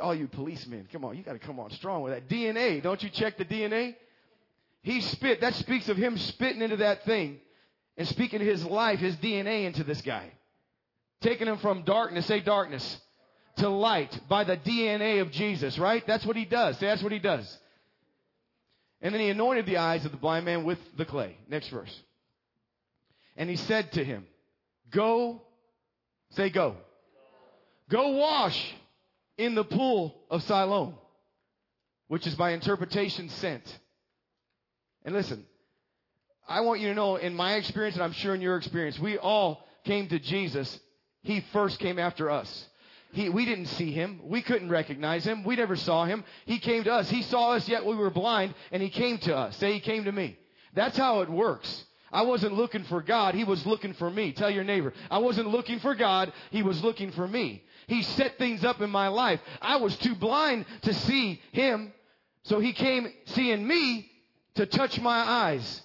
[0.00, 2.28] All you policemen, come on, you got to come on strong with that.
[2.28, 3.96] DNA, don't you check the DNA?
[4.82, 5.40] He spit.
[5.40, 7.38] That speaks of him spitting into that thing
[7.96, 10.30] and speaking his life, his DNA into this guy.
[11.20, 13.00] Taking him from darkness, say darkness,
[13.56, 16.06] to light by the DNA of Jesus, right?
[16.06, 16.78] That's what he does.
[16.78, 17.58] Say, that's what he does.
[19.00, 21.36] And then he anointed the eyes of the blind man with the clay.
[21.48, 21.94] Next verse.
[23.36, 24.26] And he said to him,
[24.90, 25.42] Go,
[26.30, 26.76] say go.
[27.88, 28.74] Go wash
[29.38, 30.94] in the pool of Siloam,
[32.08, 33.78] which is by interpretation sent.
[35.04, 35.46] And listen,
[36.46, 39.16] I want you to know in my experience, and I'm sure in your experience, we
[39.16, 40.78] all came to Jesus.
[41.22, 42.66] He first came after us.
[43.12, 44.20] He, we didn't see him.
[44.24, 45.44] We couldn't recognize him.
[45.44, 46.24] We never saw him.
[46.44, 47.08] He came to us.
[47.08, 49.56] He saw us yet we were blind, and he came to us.
[49.56, 50.38] Say he came to me.
[50.74, 51.84] That's how it works.
[52.10, 53.34] I wasn't looking for God.
[53.34, 54.32] He was looking for me.
[54.32, 54.92] Tell your neighbor.
[55.10, 56.32] I wasn't looking for God.
[56.50, 57.62] He was looking for me.
[57.88, 59.40] He set things up in my life.
[59.60, 61.92] I was too blind to see him.
[62.44, 64.10] So he came seeing me
[64.54, 65.82] to touch my eyes.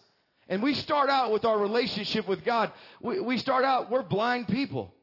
[0.49, 2.71] And we start out with our relationship with God.
[3.01, 4.93] We, we start out, we're blind people.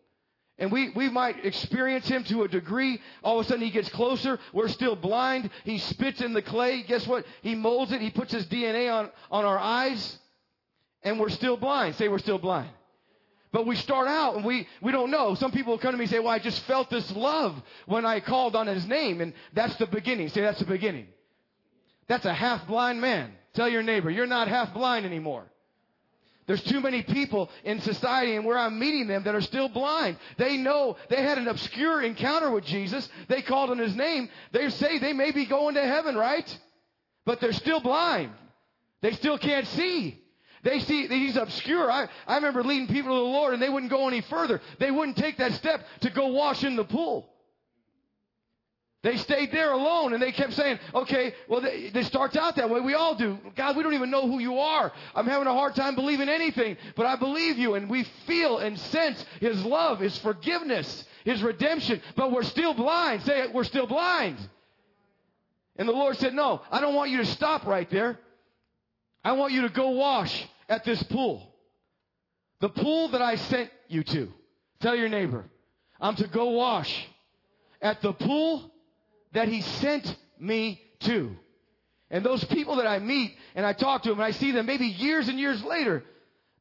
[0.59, 3.01] And we, we might experience him to a degree.
[3.25, 4.39] All of a sudden he gets closer.
[4.53, 5.49] We're still blind.
[5.65, 6.83] He spits in the clay.
[6.83, 7.25] Guess what?
[7.41, 8.03] He molds it.
[8.03, 10.19] He puts his DNA on, on our eyes.
[11.03, 11.95] And we're still blind.
[11.95, 12.69] Say we're still blind.
[13.53, 15.35] But we start out and we, we don't know.
[15.35, 18.21] Some people come to me and say, well, I just felt this love when I
[18.21, 19.21] called on his name.
[19.21, 20.29] And that's the beginning.
[20.29, 21.09] Say that's the beginning.
[22.07, 23.33] That's a half blind man.
[23.55, 25.47] Tell your neighbor, you're not half blind anymore.
[26.47, 30.17] There's too many people in society and where I'm meeting them that are still blind.
[30.37, 33.09] They know they had an obscure encounter with Jesus.
[33.29, 34.29] They called on his name.
[34.51, 36.59] They say they may be going to heaven, right?
[37.25, 38.33] But they're still blind.
[39.01, 40.21] They still can't see.
[40.63, 41.91] They see he's obscure.
[41.91, 44.61] I, I remember leading people to the Lord and they wouldn't go any further.
[44.79, 47.31] They wouldn't take that step to go wash in the pool.
[49.03, 52.81] They stayed there alone and they kept saying, okay, well, it starts out that way.
[52.81, 53.39] We all do.
[53.57, 54.93] God, we don't even know who you are.
[55.15, 58.79] I'm having a hard time believing anything, but I believe you and we feel and
[58.79, 63.23] sense His love, His forgiveness, His redemption, but we're still blind.
[63.23, 64.37] Say it, we're still blind.
[65.77, 68.19] And the Lord said, no, I don't want you to stop right there.
[69.23, 71.47] I want you to go wash at this pool.
[72.61, 74.33] The pool that I sent you to.
[74.81, 75.45] Tell your neighbor,
[76.01, 77.09] I'm to go wash
[77.83, 78.71] at the pool
[79.33, 81.37] that he sent me to.
[82.11, 84.67] And those people that I meet and I talk to them and I see them
[84.67, 86.03] maybe years and years later,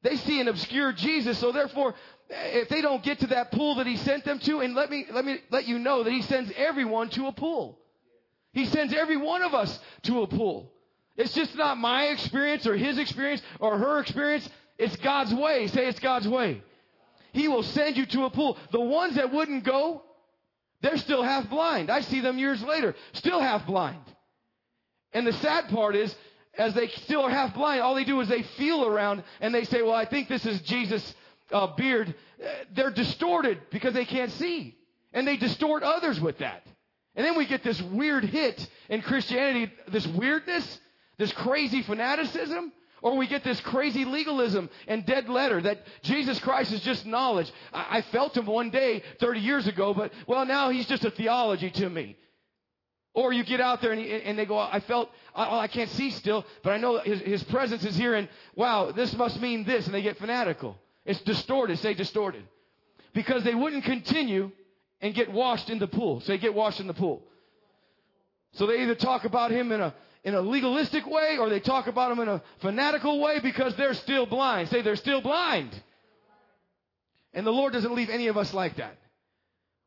[0.04, 1.38] they see an obscure Jesus.
[1.40, 1.96] So therefore,
[2.30, 5.06] if they don't get to that pool that he sent them to, and let me,
[5.12, 7.80] let me let you know that he sends everyone to a pool.
[8.54, 10.72] He sends every one of us to a pool.
[11.20, 14.50] It's just not my experience or his experience or her experience.
[14.78, 15.68] It's God's way.
[15.68, 16.64] Say it's God's way.
[17.34, 18.58] He will send you to a pool.
[18.72, 20.02] The ones that wouldn't go,
[20.82, 21.90] they're still half blind.
[21.92, 24.02] I see them years later, still half blind.
[25.12, 26.16] And the sad part is,
[26.58, 29.66] as they still are half blind, all they do is they feel around and they
[29.66, 31.14] say, well, I think this is Jesus'
[31.52, 32.16] uh, beard.
[32.74, 34.78] They're distorted because they can't see.
[35.12, 36.66] And they distort others with that.
[37.14, 40.80] And then we get this weird hit in Christianity, this weirdness,
[41.20, 42.74] this crazy fanaticism.
[43.02, 47.50] Or we get this crazy legalism and dead letter that Jesus Christ is just knowledge.
[47.72, 51.12] I, I felt him one day 30 years ago, but well, now he's just a
[51.12, 52.18] theology to me.
[53.14, 56.12] Or you get out there and, and they go, I felt, I, I, can't see
[56.12, 59.86] still, but I know his, his presence is here and wow, this must mean this.
[59.86, 60.78] And they get fanatical.
[61.06, 61.80] It's distorted.
[61.80, 62.44] Say distorted.
[63.14, 64.52] Because they wouldn't continue
[65.00, 66.20] and get washed in the pool.
[66.22, 67.24] Say get washed in the pool.
[68.54, 71.88] So they either talk about him in a, in a legalistic way or they talk
[71.88, 74.70] about him in a fanatical way because they're still blind.
[74.70, 75.70] Say they're still blind.
[77.34, 78.98] And the Lord doesn't leave any of us like that.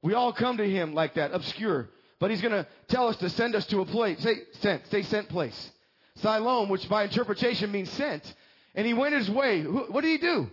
[0.02, 1.88] We all come to him like that, obscure.
[2.18, 4.20] But he's going to tell us to send us to a place.
[4.20, 4.86] Say sent.
[4.88, 5.70] Say sent place.
[6.16, 8.34] Siloam, which by interpretation means sent.
[8.74, 9.62] And he went his way.
[9.62, 10.48] What did he do?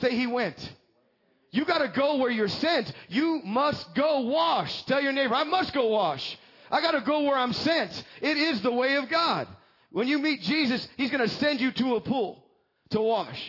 [0.00, 0.56] Say he went.
[1.50, 2.92] You got to go where you're sent.
[3.08, 4.84] You must go wash.
[4.84, 6.38] Tell your neighbor, I must go wash.
[6.72, 8.02] I got to go where I'm sent.
[8.22, 9.46] It is the way of God.
[9.90, 12.42] When you meet Jesus, he's going to send you to a pool
[12.90, 13.40] to wash.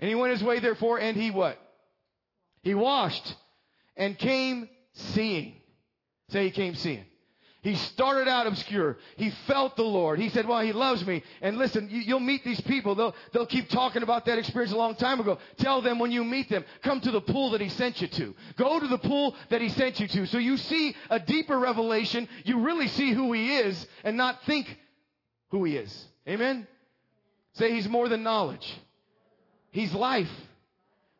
[0.00, 1.56] And he went his way, therefore, and he what?
[2.62, 3.34] He washed
[3.96, 5.54] and came seeing.
[6.30, 7.04] Say he came seeing.
[7.60, 8.98] He started out obscure.
[9.16, 10.20] He felt the Lord.
[10.20, 11.24] He said, well, he loves me.
[11.42, 12.94] And listen, you, will meet these people.
[12.94, 15.38] They'll, they'll keep talking about that experience a long time ago.
[15.56, 18.34] Tell them when you meet them, come to the pool that he sent you to.
[18.56, 20.26] Go to the pool that he sent you to.
[20.26, 22.28] So you see a deeper revelation.
[22.44, 24.78] You really see who he is and not think
[25.50, 26.06] who he is.
[26.28, 26.66] Amen?
[27.54, 28.72] Say he's more than knowledge.
[29.72, 30.30] He's life.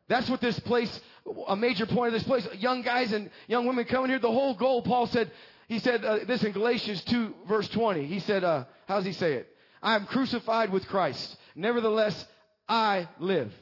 [0.07, 1.01] That's what this place,
[1.47, 4.55] a major point of this place, young guys and young women coming here, the whole
[4.55, 5.31] goal, Paul said,
[5.69, 8.05] he said uh, this in Galatians 2, verse 20.
[8.07, 9.47] He said, uh, how does he say it?
[9.83, 11.37] I am crucified with Christ.
[11.55, 12.25] Nevertheless,
[12.67, 13.53] I live.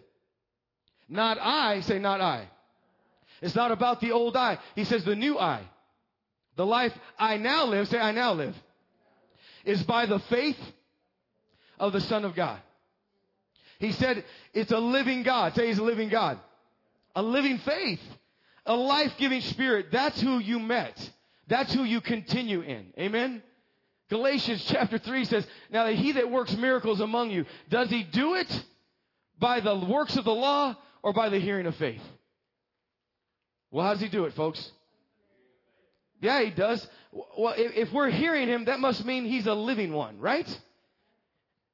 [1.10, 2.47] Not I, say not I.
[3.41, 4.58] It's not about the old I.
[4.74, 5.62] He says the new I.
[6.55, 8.55] The life I now live, say I now live,
[9.66, 10.58] is by the faith
[11.78, 12.60] of the Son of God.
[13.80, 15.55] He said it's a living God.
[15.55, 16.39] Say he's a living God.
[17.18, 18.01] A living faith.
[18.66, 19.88] A life-giving spirit.
[19.91, 20.97] That's who you met.
[21.48, 22.88] That's who you continue in.
[23.00, 23.41] Amen?
[24.10, 28.36] Galatians chapter 3 says, Now that he that works miracles among you, does he do
[28.36, 28.66] it
[29.39, 32.02] by the works of the law or by the hearing of faith?
[33.72, 34.72] Well, how does he do it, folks?
[36.22, 36.86] Yeah, he does.
[37.12, 40.62] Well, if we're hearing him, that must mean he's a living one, right?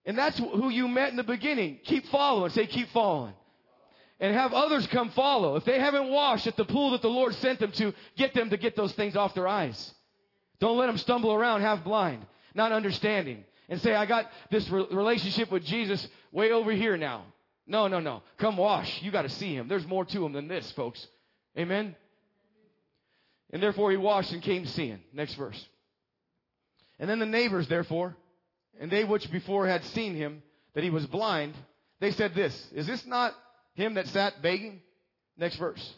[0.06, 1.80] And that's who you met in the beginning.
[1.86, 2.52] Keep following.
[2.52, 3.34] Say, keep following
[4.20, 5.56] and have others come follow.
[5.56, 8.50] If they haven't washed at the pool that the Lord sent them to, get them
[8.50, 9.94] to get those things off their eyes.
[10.60, 14.88] Don't let them stumble around half blind, not understanding, and say, I got this re-
[14.92, 17.26] relationship with Jesus way over here now.
[17.66, 18.24] No, no, no.
[18.38, 19.02] Come wash.
[19.02, 19.68] You got to see him.
[19.68, 21.06] There's more to him than this, folks.
[21.58, 21.96] Amen?
[23.52, 25.00] And therefore he washed and came seeing.
[25.14, 25.68] Next verse.
[27.00, 28.16] And then the neighbors, therefore,
[28.80, 30.44] and they which before had seen him,
[30.74, 31.54] that he was blind,
[32.00, 33.34] they said this, Is this not
[33.76, 34.82] him that sat begging?
[35.38, 35.94] Next verse.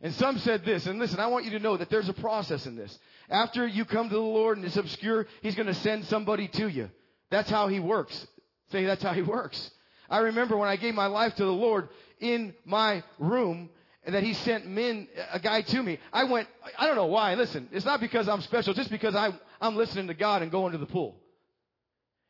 [0.00, 2.66] And some said this, and listen, I want you to know that there's a process
[2.66, 2.96] in this.
[3.30, 6.90] After you come to the Lord and it's obscure, He's to send somebody to you.
[7.30, 8.26] That's how He works.
[8.70, 9.70] Say, that's how He works.
[10.08, 11.88] I remember when I gave my life to the Lord
[12.20, 13.70] in my room,
[14.04, 15.98] and that He sent men, a guy to me.
[16.12, 16.46] I went,
[16.78, 17.34] I don't know why.
[17.34, 20.72] Listen, it's not because I'm special, just because I, I'm listening to God and going
[20.72, 21.16] to the pool.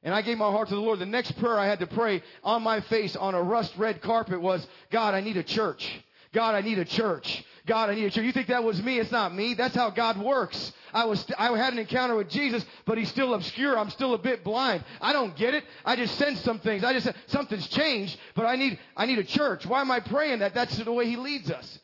[0.07, 1.01] And I gave my heart to the Lord.
[1.01, 4.41] The next prayer I had to pray on my face on a rust red carpet
[4.41, 5.85] was, God, I need a church.
[6.33, 7.45] God, I need a church.
[7.67, 8.25] God, I need a church.
[8.25, 9.01] You think that was me?
[9.01, 9.55] It's not me.
[9.55, 10.73] That's how God works.
[10.95, 13.77] I was, I had an encounter with Jesus, but he's still obscure.
[13.77, 14.85] I'm still a bit blind.
[15.01, 15.65] I don't get it.
[15.85, 16.85] I just sense some things.
[16.85, 19.67] I just, something's changed, but I need, I need a church.
[19.67, 20.55] Why am I praying that?
[20.55, 21.81] That's the way he leads us.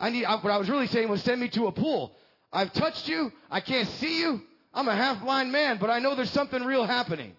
[0.00, 2.16] I need, what I was really saying was send me to a pool.
[2.50, 3.30] I've touched you.
[3.50, 4.40] I can't see you.
[4.74, 7.32] I'm a half blind man, but I know there's something real happening.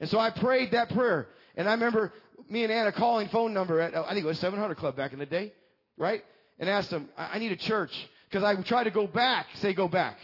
[0.00, 1.28] And so I prayed that prayer.
[1.56, 2.12] And I remember
[2.48, 5.18] me and Anna calling phone number at, I think it was 700 Club back in
[5.18, 5.52] the day,
[5.96, 6.22] right?
[6.58, 7.92] And asked them, I need a church.
[8.28, 10.16] Because I tried to go back, say go back.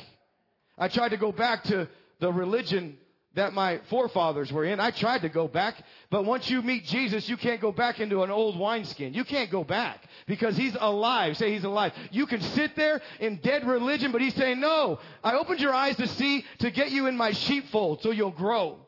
[0.76, 1.88] I tried to go back to
[2.20, 2.96] the religion
[3.38, 4.80] that my forefathers were in.
[4.80, 5.76] I tried to go back,
[6.10, 9.14] but once you meet Jesus, you can't go back into an old wineskin.
[9.14, 11.36] You can't go back because he's alive.
[11.36, 11.92] Say he's alive.
[12.10, 15.94] You can sit there in dead religion, but he's saying, no, I opened your eyes
[15.98, 18.80] to see to get you in my sheepfold so you'll grow.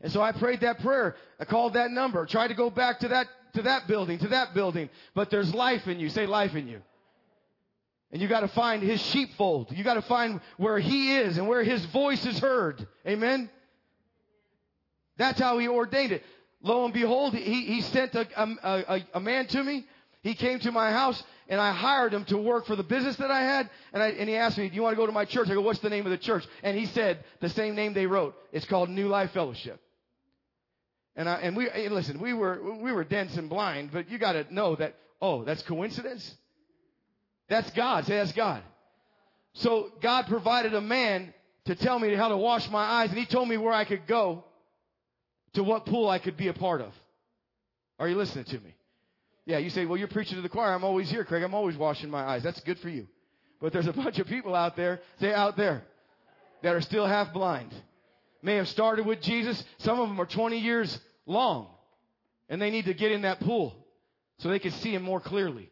[0.00, 1.14] And so I prayed that prayer.
[1.38, 4.54] I called that number, tried to go back to that, to that building, to that
[4.54, 6.08] building, but there's life in you.
[6.08, 6.82] Say life in you.
[8.10, 9.70] And you got to find his sheepfold.
[9.70, 12.86] You got to find where he is and where his voice is heard.
[13.06, 13.50] Amen.
[15.18, 16.22] That's how he ordained it.
[16.62, 19.84] Lo and behold, he, he sent a, a, a, man to me.
[20.22, 23.30] He came to my house and I hired him to work for the business that
[23.30, 23.70] I had.
[23.92, 25.48] And, I, and he asked me, do you want to go to my church?
[25.50, 26.44] I go, what's the name of the church?
[26.62, 28.34] And he said the same name they wrote.
[28.52, 29.80] It's called New Life Fellowship.
[31.14, 34.32] And I, and we, listen, we were, we were dense and blind, but you got
[34.32, 36.34] to know that, oh, that's coincidence?
[37.48, 38.06] That's God.
[38.06, 38.62] Say that's God.
[39.54, 41.32] So God provided a man
[41.64, 44.06] to tell me how to wash my eyes, and he told me where I could
[44.06, 44.44] go
[45.54, 46.92] to what pool I could be a part of.
[47.98, 48.74] Are you listening to me?
[49.44, 50.72] Yeah, you say, well, you're preaching to the choir.
[50.72, 51.42] I'm always here, Craig.
[51.42, 52.42] I'm always washing my eyes.
[52.42, 53.06] That's good for you.
[53.60, 55.82] But there's a bunch of people out there, say out there,
[56.62, 57.74] that are still half blind.
[58.42, 59.62] May have started with Jesus.
[59.78, 61.68] Some of them are 20 years long.
[62.48, 63.74] And they need to get in that pool
[64.38, 65.70] so they can see him more clearly.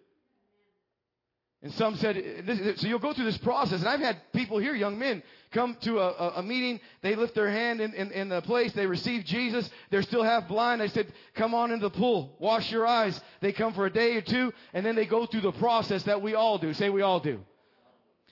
[1.67, 3.81] And some said, so you'll go through this process.
[3.81, 6.79] And I've had people here, young men, come to a, a, a meeting.
[7.03, 8.73] They lift their hand in, in, in, the place.
[8.73, 9.69] They receive Jesus.
[9.91, 10.81] They're still half blind.
[10.81, 12.37] I said, come on into the pool.
[12.39, 13.21] Wash your eyes.
[13.41, 14.53] They come for a day or two.
[14.75, 16.73] And then they go through the process that we all do.
[16.73, 17.41] Say we all do.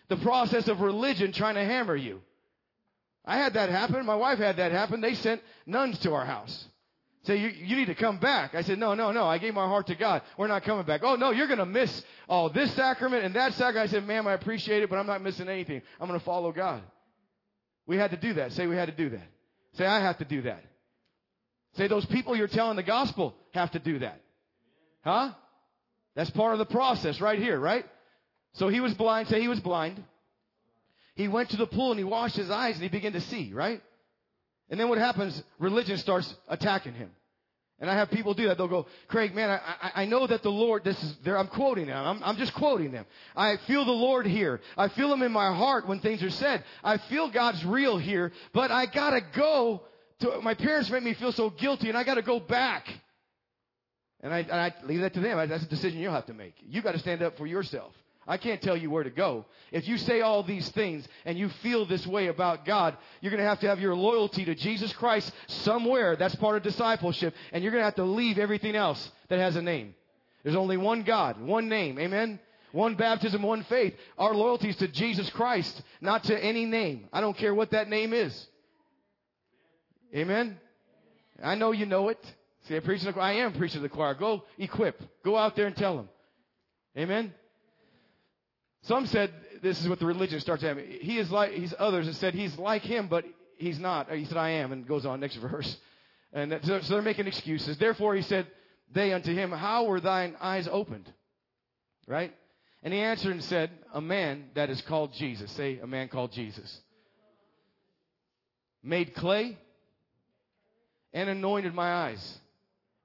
[0.06, 2.20] The process of religion trying to hammer you.
[3.24, 4.06] I had that happen.
[4.06, 5.00] My wife had that happen.
[5.00, 6.66] They sent nuns to our house.
[7.24, 8.54] Say, you, you need to come back.
[8.54, 9.24] I said, no, no, no.
[9.24, 10.22] I gave my heart to God.
[10.36, 11.00] We're not coming back.
[11.02, 13.88] Oh, no, you're going to miss all this sacrament and that sacrament.
[13.88, 15.80] I said, ma'am, I appreciate it, but I'm not missing anything.
[15.98, 16.82] I'm going to follow God.
[17.86, 18.52] We had to do that.
[18.52, 19.26] Say, we had to do that.
[19.78, 20.62] Say, I have to do that.
[21.78, 24.20] Say, those people you're telling the gospel have to do that.
[25.02, 25.32] Huh?
[26.14, 27.86] That's part of the process right here, right?
[28.54, 29.28] So he was blind.
[29.28, 30.02] Say he was blind.
[31.14, 33.52] He went to the pool and he washed his eyes and he began to see,
[33.54, 33.80] right?
[34.70, 35.42] And then what happens?
[35.58, 37.10] Religion starts attacking him.
[37.80, 38.56] And I have people do that.
[38.56, 41.48] They'll go, Craig, man, I, I, I know that the Lord, this is, there, I'm
[41.48, 41.96] quoting them.
[41.96, 43.04] I'm, I'm just quoting them.
[43.36, 44.60] I feel the Lord here.
[44.76, 46.64] I feel Him in my heart when things are said.
[46.84, 49.82] I feel God's real here, but I gotta go
[50.20, 52.86] to, my parents make me feel so guilty and I gotta go back.
[54.20, 55.48] And I, and I leave that to them.
[55.48, 56.54] That's a decision you'll have to make.
[56.62, 57.92] You gotta stand up for yourself.
[58.26, 59.44] I can't tell you where to go.
[59.70, 63.42] If you say all these things and you feel this way about God, you're going
[63.42, 66.16] to have to have your loyalty to Jesus Christ somewhere.
[66.16, 67.34] That's part of discipleship.
[67.52, 69.94] And you're going to have to leave everything else that has a name.
[70.42, 71.98] There's only one God, one name.
[71.98, 72.38] Amen?
[72.72, 73.94] One baptism, one faith.
[74.18, 77.08] Our loyalty is to Jesus Christ, not to any name.
[77.12, 78.46] I don't care what that name is.
[80.14, 80.58] Amen?
[81.42, 82.18] I know you know it.
[82.68, 83.14] See, I preach the.
[83.20, 84.14] I am preaching to the choir.
[84.14, 85.00] Go equip.
[85.22, 86.08] Go out there and tell them.
[86.96, 87.32] Amen?
[88.84, 89.32] Some said
[89.62, 90.86] this is what the religion starts having.
[90.86, 93.24] He is like he's others have said he's like him, but
[93.56, 94.10] he's not.
[94.12, 95.76] He said, I am, and goes on next verse.
[96.32, 97.78] And that, so, so they're making excuses.
[97.78, 98.46] Therefore he said,
[98.92, 101.10] They unto him, How were thine eyes opened?
[102.06, 102.34] Right?
[102.82, 105.50] And he answered and said, A man that is called Jesus.
[105.52, 106.80] Say, a man called Jesus.
[108.82, 109.56] Made clay
[111.14, 112.38] and anointed my eyes.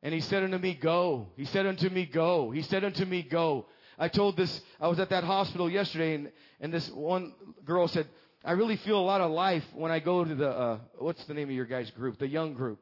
[0.04, 1.28] And he said unto me, Go.
[1.38, 2.52] He said unto me, Go.
[2.52, 3.68] He said unto me, Go.
[4.00, 6.32] I told this, I was at that hospital yesterday and,
[6.62, 7.34] and this one
[7.66, 8.08] girl said,
[8.44, 11.34] I really feel a lot of life when I go to the, uh, what's the
[11.34, 12.18] name of your guys' group?
[12.18, 12.80] The young group.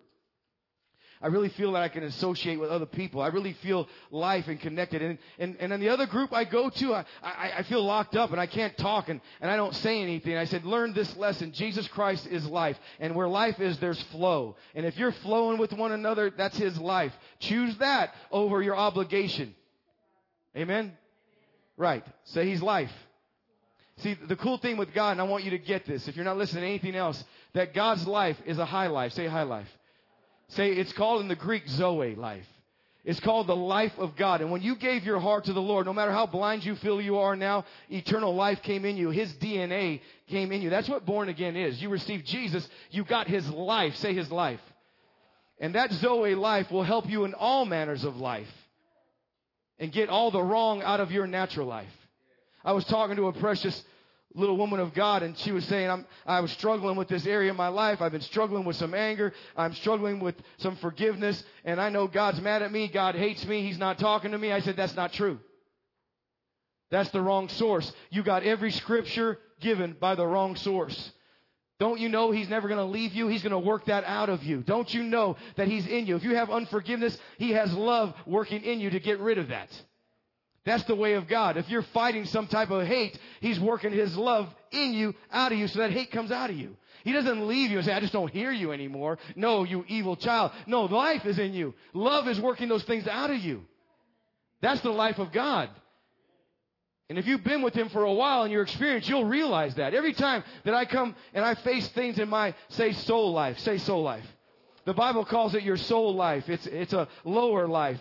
[1.20, 3.22] I really feel that I can associate with other people.
[3.22, 5.02] I really feel life and connected.
[5.02, 8.16] And, and, and in the other group I go to, I, I, I feel locked
[8.16, 10.38] up and I can't talk and, and I don't say anything.
[10.38, 11.54] I said, learn this lesson.
[11.54, 12.78] Jesus Christ is life.
[13.00, 14.58] And where life is, there's flow.
[14.76, 17.14] And if you're flowing with one another, that's His life.
[17.40, 19.56] Choose that over your obligation.
[20.56, 20.96] Amen?
[21.78, 22.04] Right.
[22.26, 22.92] Say He's life.
[23.98, 26.26] See, the cool thing with God, and I want you to get this, if you're
[26.26, 27.24] not listening to anything else,
[27.54, 29.14] that God's life is a high life.
[29.14, 29.68] Say high life.
[30.50, 32.46] Say, it's called in the Greek Zoe life.
[33.04, 34.42] It's called the life of God.
[34.42, 37.02] And when you gave your heart to the Lord, no matter how blind you feel
[37.02, 39.10] you are now, eternal life came in you.
[39.10, 40.70] His DNA came in you.
[40.70, 41.82] That's what born again is.
[41.82, 43.96] You received Jesus, you got His life.
[43.96, 44.60] Say His life.
[45.60, 48.50] And that Zoe life will help you in all manners of life
[49.80, 51.94] and get all the wrong out of your natural life.
[52.64, 53.84] I was talking to a precious
[54.34, 57.52] little woman of God and she was saying, I'm, I was struggling with this area
[57.52, 58.02] of my life.
[58.02, 59.34] I've been struggling with some anger.
[59.56, 62.88] I'm struggling with some forgiveness and I know God's mad at me.
[62.88, 63.64] God hates me.
[63.64, 64.52] He's not talking to me.
[64.52, 65.40] I said, that's not true.
[66.90, 67.92] That's the wrong source.
[68.10, 71.12] You got every scripture given by the wrong source.
[71.80, 73.28] Don't you know He's never going to leave you?
[73.28, 74.62] He's going to work that out of you.
[74.62, 76.16] Don't you know that He's in you?
[76.16, 79.70] If you have unforgiveness, He has love working in you to get rid of that.
[80.66, 81.56] That's the way of God.
[81.56, 85.58] If you're fighting some type of hate, He's working His love in you, out of
[85.58, 86.76] you, so that hate comes out of you.
[87.04, 89.18] He doesn't leave you and say, I just don't hear you anymore.
[89.36, 90.52] No, you evil child.
[90.66, 91.74] No, life is in you.
[91.94, 93.64] Love is working those things out of you.
[94.62, 95.70] That's the life of God.
[97.10, 99.94] And if you've been with him for a while in your experience, you'll realize that.
[99.94, 103.78] Every time that I come and I face things in my, say soul life, say
[103.78, 104.26] soul life.
[104.86, 106.50] The Bible calls it your soul life.
[106.50, 108.00] It's, it's a lower life.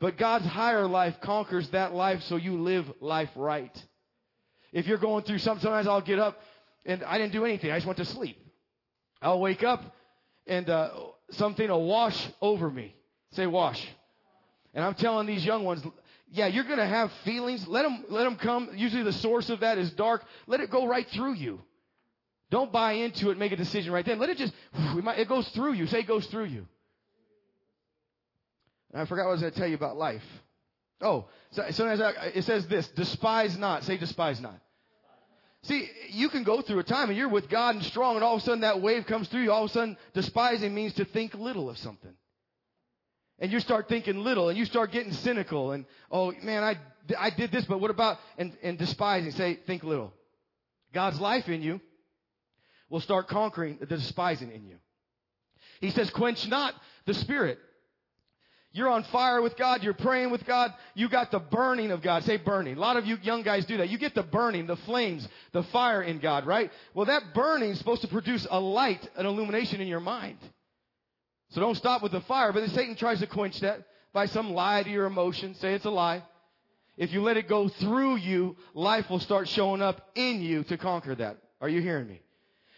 [0.00, 3.76] But God's higher life conquers that life so you live life right.
[4.72, 6.40] If you're going through something, sometimes I'll get up
[6.84, 7.70] and I didn't do anything.
[7.70, 8.38] I just went to sleep.
[9.22, 9.94] I'll wake up
[10.46, 10.90] and uh,
[11.30, 12.94] something will wash over me.
[13.32, 13.86] Say wash.
[14.74, 15.82] And I'm telling these young ones,
[16.32, 17.66] yeah, you're going to have feelings.
[17.66, 18.70] Let them, let them come.
[18.74, 20.24] Usually the source of that is dark.
[20.46, 21.60] Let it go right through you.
[22.50, 24.18] Don't buy into it make a decision right then.
[24.18, 25.86] Let it just, it goes through you.
[25.86, 26.66] Say it goes through you.
[28.92, 30.24] And I forgot what I was going to tell you about life.
[31.00, 33.84] Oh, so, sometimes I, it says this, despise not.
[33.84, 34.60] Say despise not.
[35.62, 38.36] See, you can go through a time and you're with God and strong, and all
[38.36, 39.52] of a sudden that wave comes through you.
[39.52, 42.14] All of a sudden, despising means to think little of something.
[43.40, 46.76] And you start thinking little, and you start getting cynical, and oh man, I,
[47.18, 50.12] I did this, but what about, and, and despising, say, think little.
[50.92, 51.80] God's life in you
[52.90, 54.76] will start conquering the despising in you.
[55.80, 56.74] He says, quench not
[57.06, 57.58] the spirit.
[58.72, 59.82] You're on fire with God.
[59.82, 60.72] You're praying with God.
[60.94, 62.22] You got the burning of God.
[62.22, 62.76] Say burning.
[62.76, 63.88] A lot of you young guys do that.
[63.88, 66.70] You get the burning, the flames, the fire in God, right?
[66.94, 70.38] Well, that burning is supposed to produce a light, an illumination in your mind.
[71.50, 72.52] So don't stop with the fire.
[72.52, 75.54] But Satan tries to quench that by some lie to your emotion.
[75.54, 76.22] Say it's a lie.
[76.96, 80.76] If you let it go through you, life will start showing up in you to
[80.76, 81.38] conquer that.
[81.60, 82.20] Are you hearing me?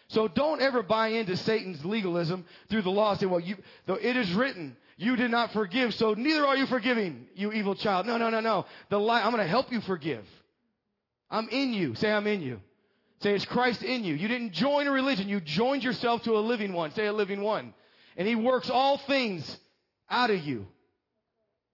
[0.08, 3.16] So don't ever buy into Satan's legalism through the law.
[3.16, 3.56] Say, well, you,
[3.86, 7.74] though it is written, you did not forgive, so neither are you forgiving, you evil
[7.74, 8.06] child.
[8.06, 8.66] No, no, no, no.
[8.90, 10.24] The lie, I'm going to help you forgive.
[11.30, 11.94] I'm in you.
[11.94, 12.60] Say, I'm in you.
[13.22, 14.14] Say, it's Christ in you.
[14.14, 15.28] You didn't join a religion.
[15.28, 16.92] You joined yourself to a living one.
[16.92, 17.72] Say, a living one.
[18.16, 19.56] And he works all things
[20.08, 20.66] out of you.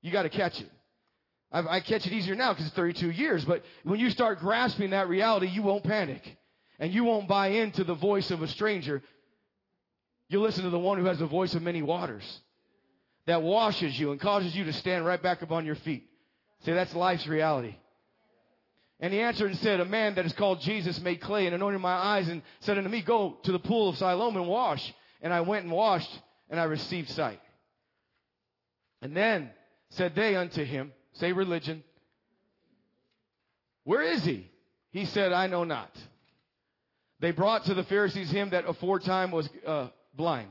[0.02, 0.70] You got to catch it.
[1.50, 3.44] I, I catch it easier now because it's 32 years.
[3.44, 6.22] But when you start grasping that reality, you won't panic.
[6.78, 9.02] And you won't buy into the voice of a stranger.
[10.28, 12.40] You'll listen to the one who has the voice of many waters
[13.26, 16.08] that washes you and causes you to stand right back up on your feet.
[16.64, 17.74] Say, that's life's reality.
[19.00, 21.80] And he answered and said, A man that is called Jesus made clay and anointed
[21.80, 24.92] my eyes and said unto me, Go to the pool of Siloam and wash.
[25.20, 26.10] And I went and washed
[26.50, 27.40] and I received sight.
[29.02, 29.50] And then
[29.90, 31.82] said they unto him, Say religion,
[33.84, 34.50] Where is he?
[34.90, 35.90] He said, I know not.
[37.20, 40.50] They brought to the Pharisees him that aforetime was uh, blind.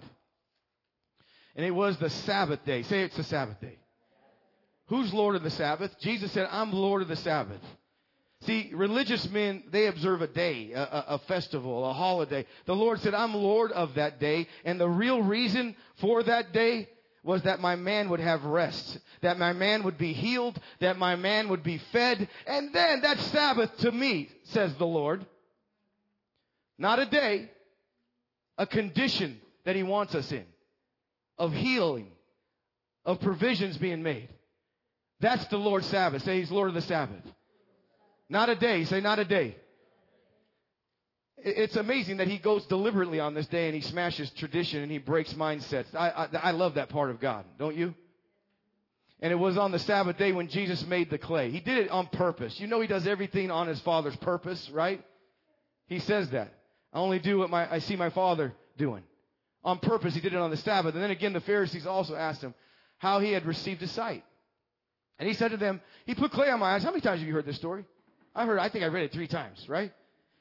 [1.55, 2.83] And it was the Sabbath day.
[2.83, 3.77] Say it's the Sabbath day.
[4.87, 5.91] Who's Lord of the Sabbath?
[5.99, 7.61] Jesus said, I'm Lord of the Sabbath.
[8.41, 12.45] See, religious men, they observe a day, a, a, festival, a holiday.
[12.65, 14.47] The Lord said, I'm Lord of that day.
[14.63, 16.87] And the real reason for that day
[17.23, 21.15] was that my man would have rest, that my man would be healed, that my
[21.15, 22.29] man would be fed.
[22.45, 25.25] And then that Sabbath to me, says the Lord.
[26.77, 27.49] Not a day,
[28.57, 30.45] a condition that he wants us in
[31.39, 32.11] of healing,
[33.05, 34.29] of provisions being made.
[35.19, 36.23] That's the Lord's Sabbath.
[36.23, 37.23] Say he's Lord of the Sabbath.
[38.29, 38.83] Not a day.
[38.85, 39.55] Say not a day.
[41.37, 44.97] It's amazing that he goes deliberately on this day and he smashes tradition and he
[44.97, 45.93] breaks mindsets.
[45.93, 47.93] I, I, I love that part of God, don't you?
[49.19, 51.51] And it was on the Sabbath day when Jesus made the clay.
[51.51, 52.59] He did it on purpose.
[52.59, 55.03] You know he does everything on his Father's purpose, right?
[55.87, 56.53] He says that.
[56.91, 59.03] I only do what my, I see my Father doing.
[59.63, 60.95] On purpose, he did it on the Sabbath.
[60.95, 62.53] And then again, the Pharisees also asked him
[62.97, 64.23] how he had received his sight.
[65.19, 66.83] And he said to them, he put clay on my eyes.
[66.83, 67.85] How many times have you heard this story?
[68.37, 69.91] I heard, I think I read it three times, right?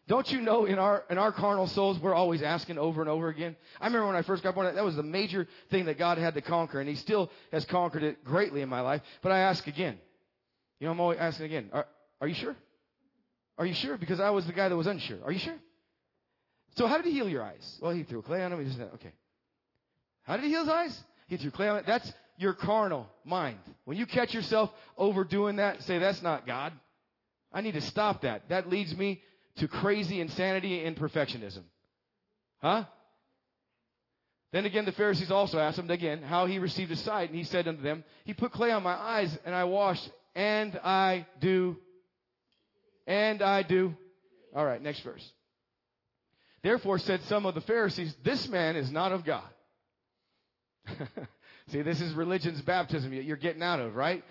[0.07, 3.29] Don't you know in our, in our carnal souls, we're always asking over and over
[3.29, 3.57] again?
[3.81, 6.35] I remember when I first got born, that was the major thing that God had
[6.35, 9.01] to conquer, and He still has conquered it greatly in my life.
[9.23, 9.99] But I ask again.
[10.79, 11.71] You know, I'm always asking again.
[11.73, 11.87] Are,
[12.21, 12.55] are you sure?
[13.57, 13.97] Are you sure?
[13.97, 15.19] Because I was the guy that was unsure.
[15.25, 15.57] Are you sure?
[16.77, 17.79] So how did He heal your eyes?
[17.81, 18.61] Well, He threw clay on them.
[18.61, 19.13] He just said, okay.
[20.25, 21.05] How did He heal his eyes?
[21.29, 21.87] He threw clay on it.
[21.87, 23.59] That's your carnal mind.
[23.87, 26.75] When you catch yourself overdoing that, say, that's not God.
[27.57, 28.51] I need to stop that.
[28.51, 29.23] That leads me
[29.57, 31.63] to crazy insanity and perfectionism.
[32.59, 32.85] Huh?
[34.53, 37.45] Then again, the Pharisees also asked him again how he received his sight, and he
[37.45, 41.79] said unto them, He put clay on my eyes, and I washed, and I do,
[43.07, 43.97] and I do.
[44.55, 45.27] All right, next verse.
[46.63, 49.49] Therefore said some of the Pharisees, This man is not of God.
[51.69, 54.23] See, this is religion's baptism you're getting out of, right?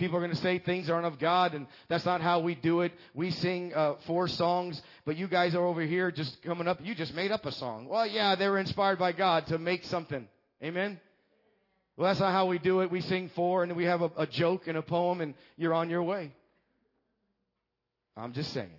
[0.00, 2.80] People are going to say things aren't of God, and that's not how we do
[2.80, 2.92] it.
[3.12, 6.78] We sing uh, four songs, but you guys are over here just coming up.
[6.82, 7.86] You just made up a song.
[7.86, 10.26] Well, yeah, they were inspired by God to make something.
[10.64, 10.98] Amen.
[11.98, 12.90] Well, that's not how we do it.
[12.90, 15.90] We sing four, and we have a, a joke and a poem, and you're on
[15.90, 16.32] your way.
[18.16, 18.70] I'm just saying.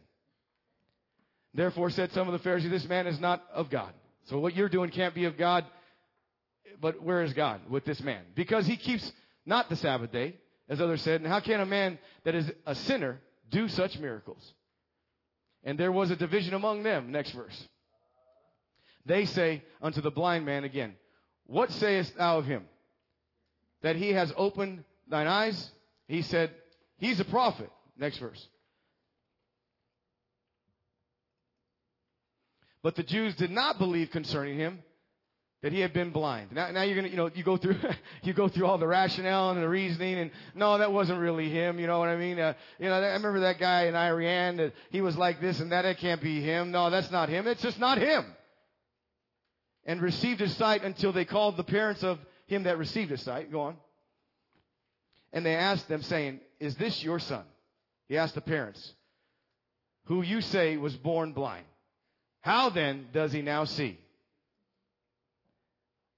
[1.54, 3.94] Therefore, said some of the Pharisees, "This man is not of God."
[4.24, 5.66] So what you're doing can't be of God.
[6.82, 8.24] But where is God with this man?
[8.34, 9.12] Because he keeps
[9.46, 10.38] not the Sabbath day
[10.72, 13.20] as others said, and how can a man that is a sinner
[13.50, 14.54] do such miracles?
[15.66, 17.12] And there was a division among them.
[17.12, 17.68] Next verse.
[19.06, 20.96] They say unto the blind man again,
[21.46, 22.64] What sayest thou of him?
[23.82, 25.70] That he has opened thine eyes?
[26.08, 26.52] He said,
[26.98, 27.70] He's a prophet.
[27.98, 28.48] Next verse.
[32.82, 34.80] But the Jews did not believe concerning him
[35.62, 36.52] that he had been blind.
[36.52, 37.76] Now, now you're gonna, you know, you go through,
[38.24, 41.80] you go through all the rationale and the reasoning, and no, that wasn't really him.
[41.80, 42.40] You know what I mean?
[42.40, 45.72] Uh, you know, I remember that guy in Iran that he was like this and
[45.72, 45.86] that.
[45.86, 46.72] It can't be him.
[46.72, 47.48] No, that's not him.
[47.48, 48.26] It's just not him.
[49.86, 53.52] And received his sight until they called the parents of him that received his sight.
[53.52, 53.78] Go on.
[55.34, 57.46] And they asked them, saying, "Is this your son?"
[58.08, 58.94] He asked the parents,
[60.06, 61.66] "Who you say was born blind?
[62.42, 64.00] How then does he now see?"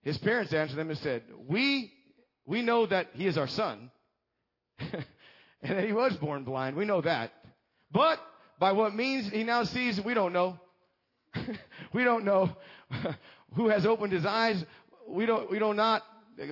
[0.03, 1.91] His parents answered them and said, We,
[2.45, 3.89] we know that he is our son,
[4.79, 5.05] and
[5.61, 6.75] that he was born blind.
[6.75, 7.31] We know that.
[7.91, 8.19] But
[8.59, 10.59] by what means he now sees, we don't know.
[11.93, 12.55] we don't know
[13.55, 14.63] who has opened his eyes.
[15.07, 16.03] We don't, we don't not.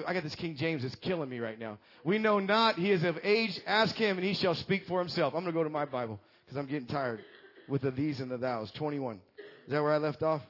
[0.05, 1.79] I got this King James that's killing me right now.
[2.03, 3.59] We know not he is of age.
[3.65, 5.33] Ask him and he shall speak for himself.
[5.33, 7.23] I'm going to go to my Bible because I'm getting tired
[7.67, 8.71] with the these and the thous.
[8.75, 9.15] 21.
[9.15, 10.41] Is that where I left off?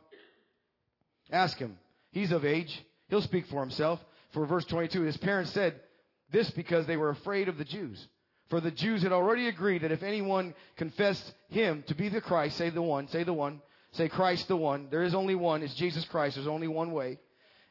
[1.32, 1.78] Ask him.
[2.12, 2.84] He's of age.
[3.12, 4.00] He'll speak for himself.
[4.32, 5.76] For verse 22, his parents said
[6.32, 8.08] this because they were afraid of the Jews.
[8.50, 12.58] For the Jews had already agreed that if anyone confessed him to be the Christ,
[12.58, 15.76] say the one, say the one, say Christ the one, there is only one, it's
[15.76, 17.20] Jesus Christ, there's only one way,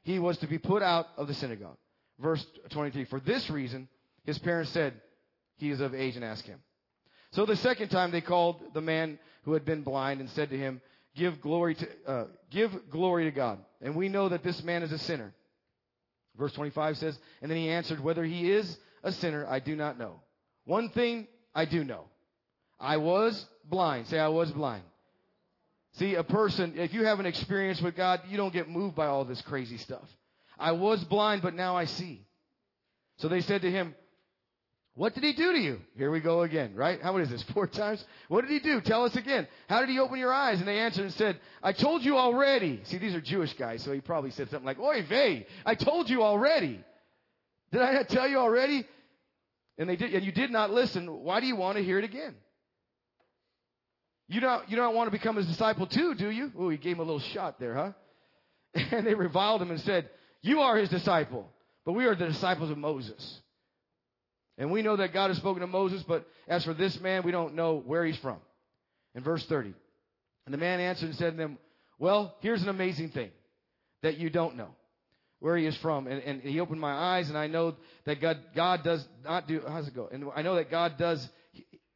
[0.03, 1.79] he was to be put out of the synagogue.
[2.19, 3.89] Verse 23, for this reason,
[4.25, 4.93] his parents said,
[5.57, 6.61] he is of age and ask him.
[7.33, 10.59] So the second time they called the man who had been blind and said to
[10.59, 10.83] him,
[11.17, 13.59] give glory to, uh, give glory to God.
[13.81, 15.33] And we know that this man is a sinner.
[16.39, 19.99] Verse 25 says, And then he answered, Whether he is a sinner, I do not
[19.99, 20.21] know.
[20.65, 22.05] One thing I do know.
[22.79, 24.07] I was blind.
[24.09, 24.83] Say, I was blind.
[25.95, 29.07] See, a person, if you have an experience with God, you don't get moved by
[29.07, 30.09] all this crazy stuff.
[30.59, 32.27] I was blind, but now I see.
[33.17, 33.95] So they said to him,
[35.01, 35.81] what did he do to you?
[35.97, 37.01] Here we go again, right?
[37.01, 37.43] How many is this?
[37.55, 38.05] Four times?
[38.29, 38.83] What did he do?
[38.83, 39.49] Tell us again.
[39.67, 40.59] How did he open your eyes?
[40.59, 42.83] And they answered and said, I told you already.
[42.85, 46.11] See, these are Jewish guys, so he probably said something like, Oy vey, I told
[46.11, 46.85] you already.
[47.73, 48.87] Did I not tell you already?
[49.79, 51.11] And they did, and you did not listen.
[51.11, 52.35] Why do you want to hear it again?
[54.29, 56.53] You don't, you don't want to become his disciple too, do you?
[56.59, 57.93] Oh, he gave him a little shot there, huh?
[58.93, 60.11] And they reviled him and said,
[60.43, 61.49] You are his disciple,
[61.87, 63.41] but we are the disciples of Moses.
[64.61, 67.33] And we know that God has spoken to Moses, but as for this man, we
[67.33, 68.37] don't know where he's from.
[69.15, 69.73] In verse 30.
[70.45, 71.59] And the man answered and said to them,
[71.99, 73.31] Well, here's an amazing thing
[74.03, 74.69] that you don't know
[75.39, 76.07] where he is from.
[76.07, 79.63] And, and he opened my eyes, and I know that God, God does not do,
[79.67, 80.11] how's it go?
[80.13, 81.27] And I know that God does,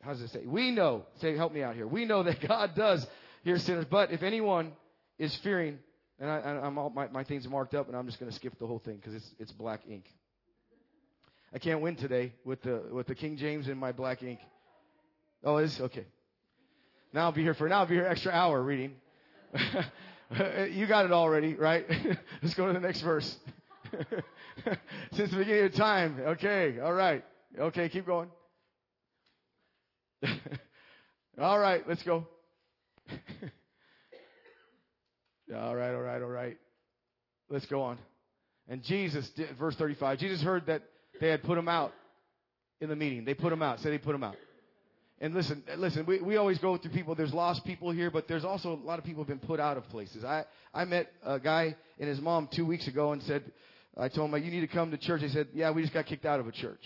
[0.02, 0.44] how does it say?
[0.46, 1.86] We know, say, help me out here.
[1.86, 3.06] We know that God does
[3.44, 4.72] hear sinners, but if anyone
[5.18, 5.78] is fearing,
[6.18, 8.58] and I, am all, my, my things marked up, and I'm just going to skip
[8.58, 10.06] the whole thing because it's, it's black ink.
[11.54, 14.40] I can't win today with the with the King James in my black ink.
[15.44, 16.04] Oh, it's okay.
[17.12, 17.80] Now I'll be here for now.
[17.80, 18.96] I'll be here extra hour reading.
[20.72, 21.86] you got it already, right?
[22.42, 23.36] Let's go to the next verse.
[25.12, 26.16] Since the beginning of time.
[26.20, 27.24] Okay, all right.
[27.56, 28.28] Okay, keep going.
[31.40, 32.26] all right, let's go.
[35.54, 36.56] all right, all right, all right.
[37.48, 37.98] Let's go on.
[38.66, 40.82] And Jesus, verse 35, Jesus heard that
[41.24, 41.94] they had put him out
[42.82, 43.24] in the meeting.
[43.24, 43.80] They put him out.
[43.80, 44.36] Say they put him out.
[45.22, 47.14] And listen, listen, we, we always go through people.
[47.14, 49.78] There's lost people here, but there's also a lot of people have been put out
[49.78, 50.22] of places.
[50.22, 50.44] I,
[50.74, 53.42] I met a guy and his mom two weeks ago and said,
[53.96, 55.22] I told him, you need to come to church.
[55.22, 56.82] He said, yeah, we just got kicked out of a church.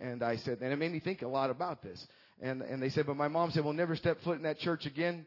[0.00, 2.06] And I said, and it made me think a lot about this.
[2.40, 4.86] And, and they said, but my mom said, we'll never step foot in that church
[4.86, 5.26] again,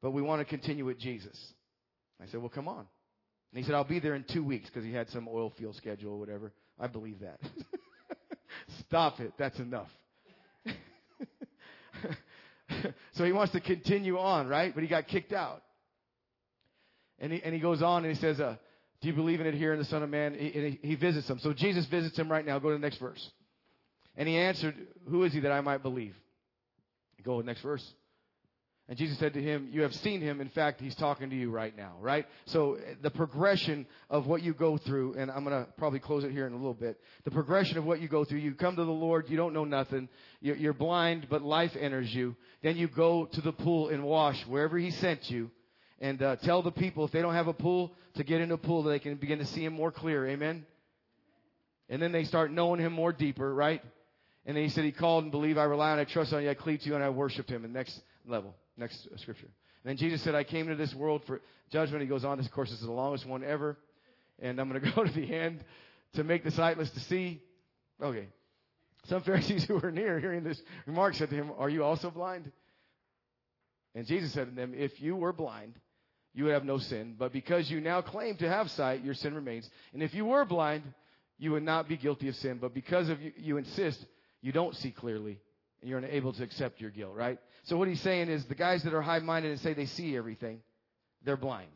[0.00, 1.36] but we want to continue with Jesus.
[2.22, 2.86] I said, well, come on.
[3.52, 5.76] And he said, I'll be there in two weeks because he had some oil field
[5.76, 6.54] schedule or whatever.
[6.80, 7.38] I believe that.
[8.86, 9.32] Stop it.
[9.38, 9.88] That's enough.
[13.12, 14.74] so he wants to continue on, right?
[14.74, 15.62] But he got kicked out.
[17.18, 18.56] And he, and he goes on and he says, uh,
[19.02, 20.34] Do you believe in it here in the Son of Man?
[20.34, 21.38] He, and he, he visits him.
[21.40, 22.58] So Jesus visits him right now.
[22.58, 23.30] Go to the next verse.
[24.16, 24.74] And he answered,
[25.08, 26.14] Who is he that I might believe?
[27.22, 27.86] Go to the next verse.
[28.90, 30.40] And Jesus said to him, You have seen him.
[30.40, 32.26] In fact, he's talking to you right now, right?
[32.46, 36.32] So the progression of what you go through, and I'm going to probably close it
[36.32, 37.00] here in a little bit.
[37.22, 39.64] The progression of what you go through, you come to the Lord, you don't know
[39.64, 40.08] nothing,
[40.40, 42.34] you're blind, but life enters you.
[42.64, 45.52] Then you go to the pool and wash wherever he sent you.
[46.00, 48.58] And uh, tell the people if they don't have a pool to get in a
[48.58, 50.26] pool, that they can begin to see him more clear.
[50.26, 50.66] Amen?
[51.88, 53.84] And then they start knowing him more deeper, right?
[54.46, 56.50] And then he said, He called and believed, I rely on, I trust on you,
[56.50, 57.64] I cleave to you, and I worship him.
[57.64, 58.56] And next level.
[58.80, 59.46] Next scripture.
[59.84, 62.02] And then Jesus said, I came into this world for judgment.
[62.02, 63.76] He goes on, this course is the longest one ever.
[64.40, 65.62] And I'm going to go to the end
[66.14, 67.42] to make the sightless to see.
[68.02, 68.26] Okay.
[69.06, 72.50] Some Pharisees who were near hearing this remark said to him, Are you also blind?
[73.94, 75.74] And Jesus said to them, If you were blind,
[76.32, 77.16] you would have no sin.
[77.18, 79.68] But because you now claim to have sight, your sin remains.
[79.92, 80.84] And if you were blind,
[81.38, 82.58] you would not be guilty of sin.
[82.60, 84.04] But because of you, you insist,
[84.40, 85.38] you don't see clearly,
[85.82, 87.38] you're unable to accept your guilt, right?
[87.64, 90.60] So what he's saying is the guys that are high-minded and say they see everything,
[91.24, 91.70] they're blind.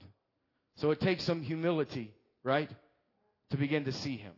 [0.76, 2.70] So it takes some humility, right,
[3.50, 4.32] to begin to see him.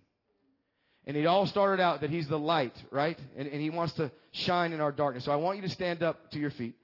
[1.07, 3.19] And it all started out that he's the light, right?
[3.37, 5.25] And, and he wants to shine in our darkness.
[5.25, 6.75] So I want you to stand up to your feet.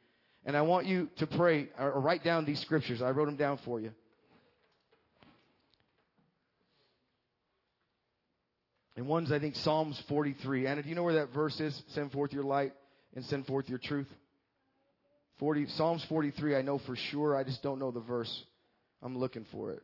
[0.44, 3.02] And I want you to pray or write down these scriptures.
[3.02, 3.92] I wrote them down for you.
[8.96, 10.66] And one's, I think, Psalms 43.
[10.66, 11.80] Anna, do you know where that verse is?
[11.88, 12.72] Send forth your light
[13.14, 14.08] and send forth your truth.
[15.38, 17.34] 40, Psalms 43, I know for sure.
[17.34, 18.44] I just don't know the verse.
[19.02, 19.82] I'm looking for it.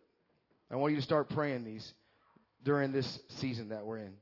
[0.70, 1.92] I want you to start praying these
[2.64, 4.12] during this season that we're in.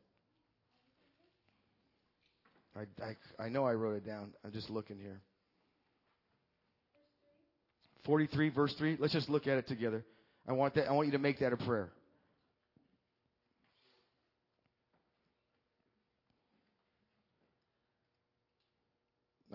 [2.77, 4.33] I, I, I know I wrote it down.
[4.45, 5.21] I'm just looking here.
[8.05, 8.97] 43, verse 3.
[9.01, 10.05] Let's just look at it together.
[10.47, 10.89] I want that.
[10.89, 11.91] I want you to make that a prayer.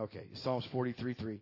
[0.01, 1.39] Okay, Psalms 43, 3.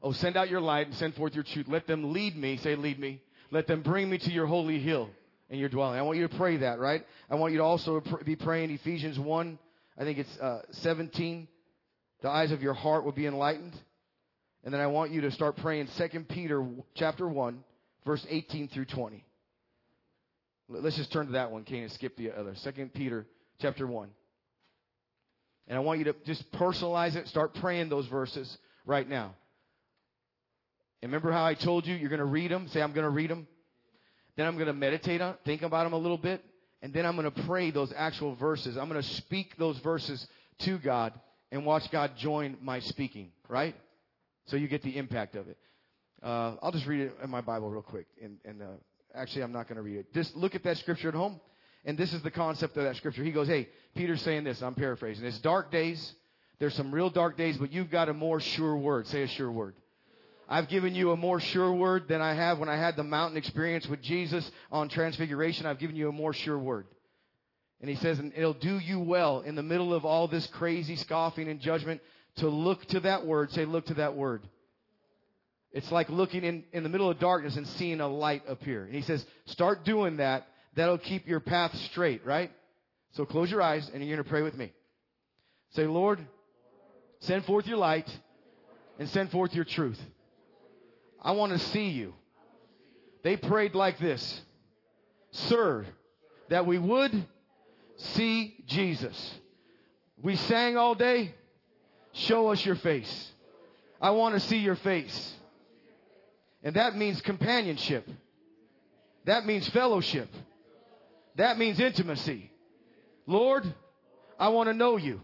[0.00, 1.66] Oh, send out your light and send forth your truth.
[1.68, 2.56] Let them lead me.
[2.58, 3.20] Say, lead me.
[3.50, 5.10] Let them bring me to your holy hill
[5.50, 5.98] and your dwelling.
[5.98, 7.04] I want you to pray that, right?
[7.28, 9.58] I want you to also be praying Ephesians 1,
[9.98, 11.48] I think it's uh, 17.
[12.22, 13.74] The eyes of your heart will be enlightened.
[14.62, 16.64] And then I want you to start praying 2 Peter
[16.94, 17.62] chapter 1,
[18.06, 19.24] verse 18 through 20.
[20.68, 22.54] Let's just turn to that one, Kane, and skip the other.
[22.62, 23.26] 2 Peter
[23.60, 24.08] chapter 1.
[25.68, 27.28] And I want you to just personalize it.
[27.28, 29.34] Start praying those verses right now.
[31.02, 32.68] And remember how I told you you're going to read them?
[32.68, 33.46] Say, I'm going to read them.
[34.36, 36.42] Then I'm going to meditate on, think about them a little bit.
[36.82, 38.76] And then I'm going to pray those actual verses.
[38.76, 40.26] I'm going to speak those verses
[40.60, 41.12] to God
[41.50, 43.74] and watch God join my speaking, right?
[44.46, 45.56] So you get the impact of it.
[46.22, 48.06] Uh, I'll just read it in my Bible real quick.
[48.22, 48.66] And, and uh,
[49.14, 50.12] actually, I'm not going to read it.
[50.12, 51.40] Just look at that scripture at home.
[51.84, 53.22] And this is the concept of that scripture.
[53.22, 54.62] He goes, Hey, Peter's saying this.
[54.62, 55.24] I'm paraphrasing.
[55.24, 56.14] It's dark days.
[56.58, 59.06] There's some real dark days, but you've got a more sure word.
[59.08, 59.74] Say a sure word.
[60.48, 63.36] I've given you a more sure word than I have when I had the mountain
[63.36, 65.66] experience with Jesus on transfiguration.
[65.66, 66.86] I've given you a more sure word.
[67.80, 70.96] And he says, and it'll do you well in the middle of all this crazy
[70.96, 72.00] scoffing and judgment
[72.36, 73.52] to look to that word.
[73.52, 74.42] Say, look to that word.
[75.72, 78.84] It's like looking in, in the middle of darkness and seeing a light appear.
[78.84, 80.46] And he says, start doing that.
[80.74, 82.50] That'll keep your path straight, right?
[83.12, 84.72] So close your eyes and you're going to pray with me.
[85.70, 86.20] Say, Lord,
[87.20, 88.08] send forth your light
[88.98, 90.00] and send forth your truth.
[91.22, 92.14] I want to see you.
[93.22, 94.40] They prayed like this
[95.32, 95.84] Sir,
[96.48, 97.26] that we would
[97.96, 99.34] see Jesus.
[100.22, 101.34] We sang all day.
[102.12, 103.32] Show us your face.
[104.00, 105.34] I want to see your face.
[106.62, 108.08] And that means companionship.
[109.24, 110.28] That means fellowship.
[111.36, 112.50] That means intimacy.
[113.26, 113.64] Lord,
[114.38, 115.20] I want to know you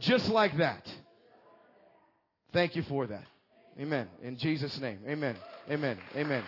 [0.00, 0.86] just like that.
[2.52, 3.24] Thank you for that.
[3.78, 4.08] Amen.
[4.22, 4.98] In Jesus' name.
[5.06, 5.36] Amen.
[5.70, 5.98] Amen.
[6.16, 6.42] Amen.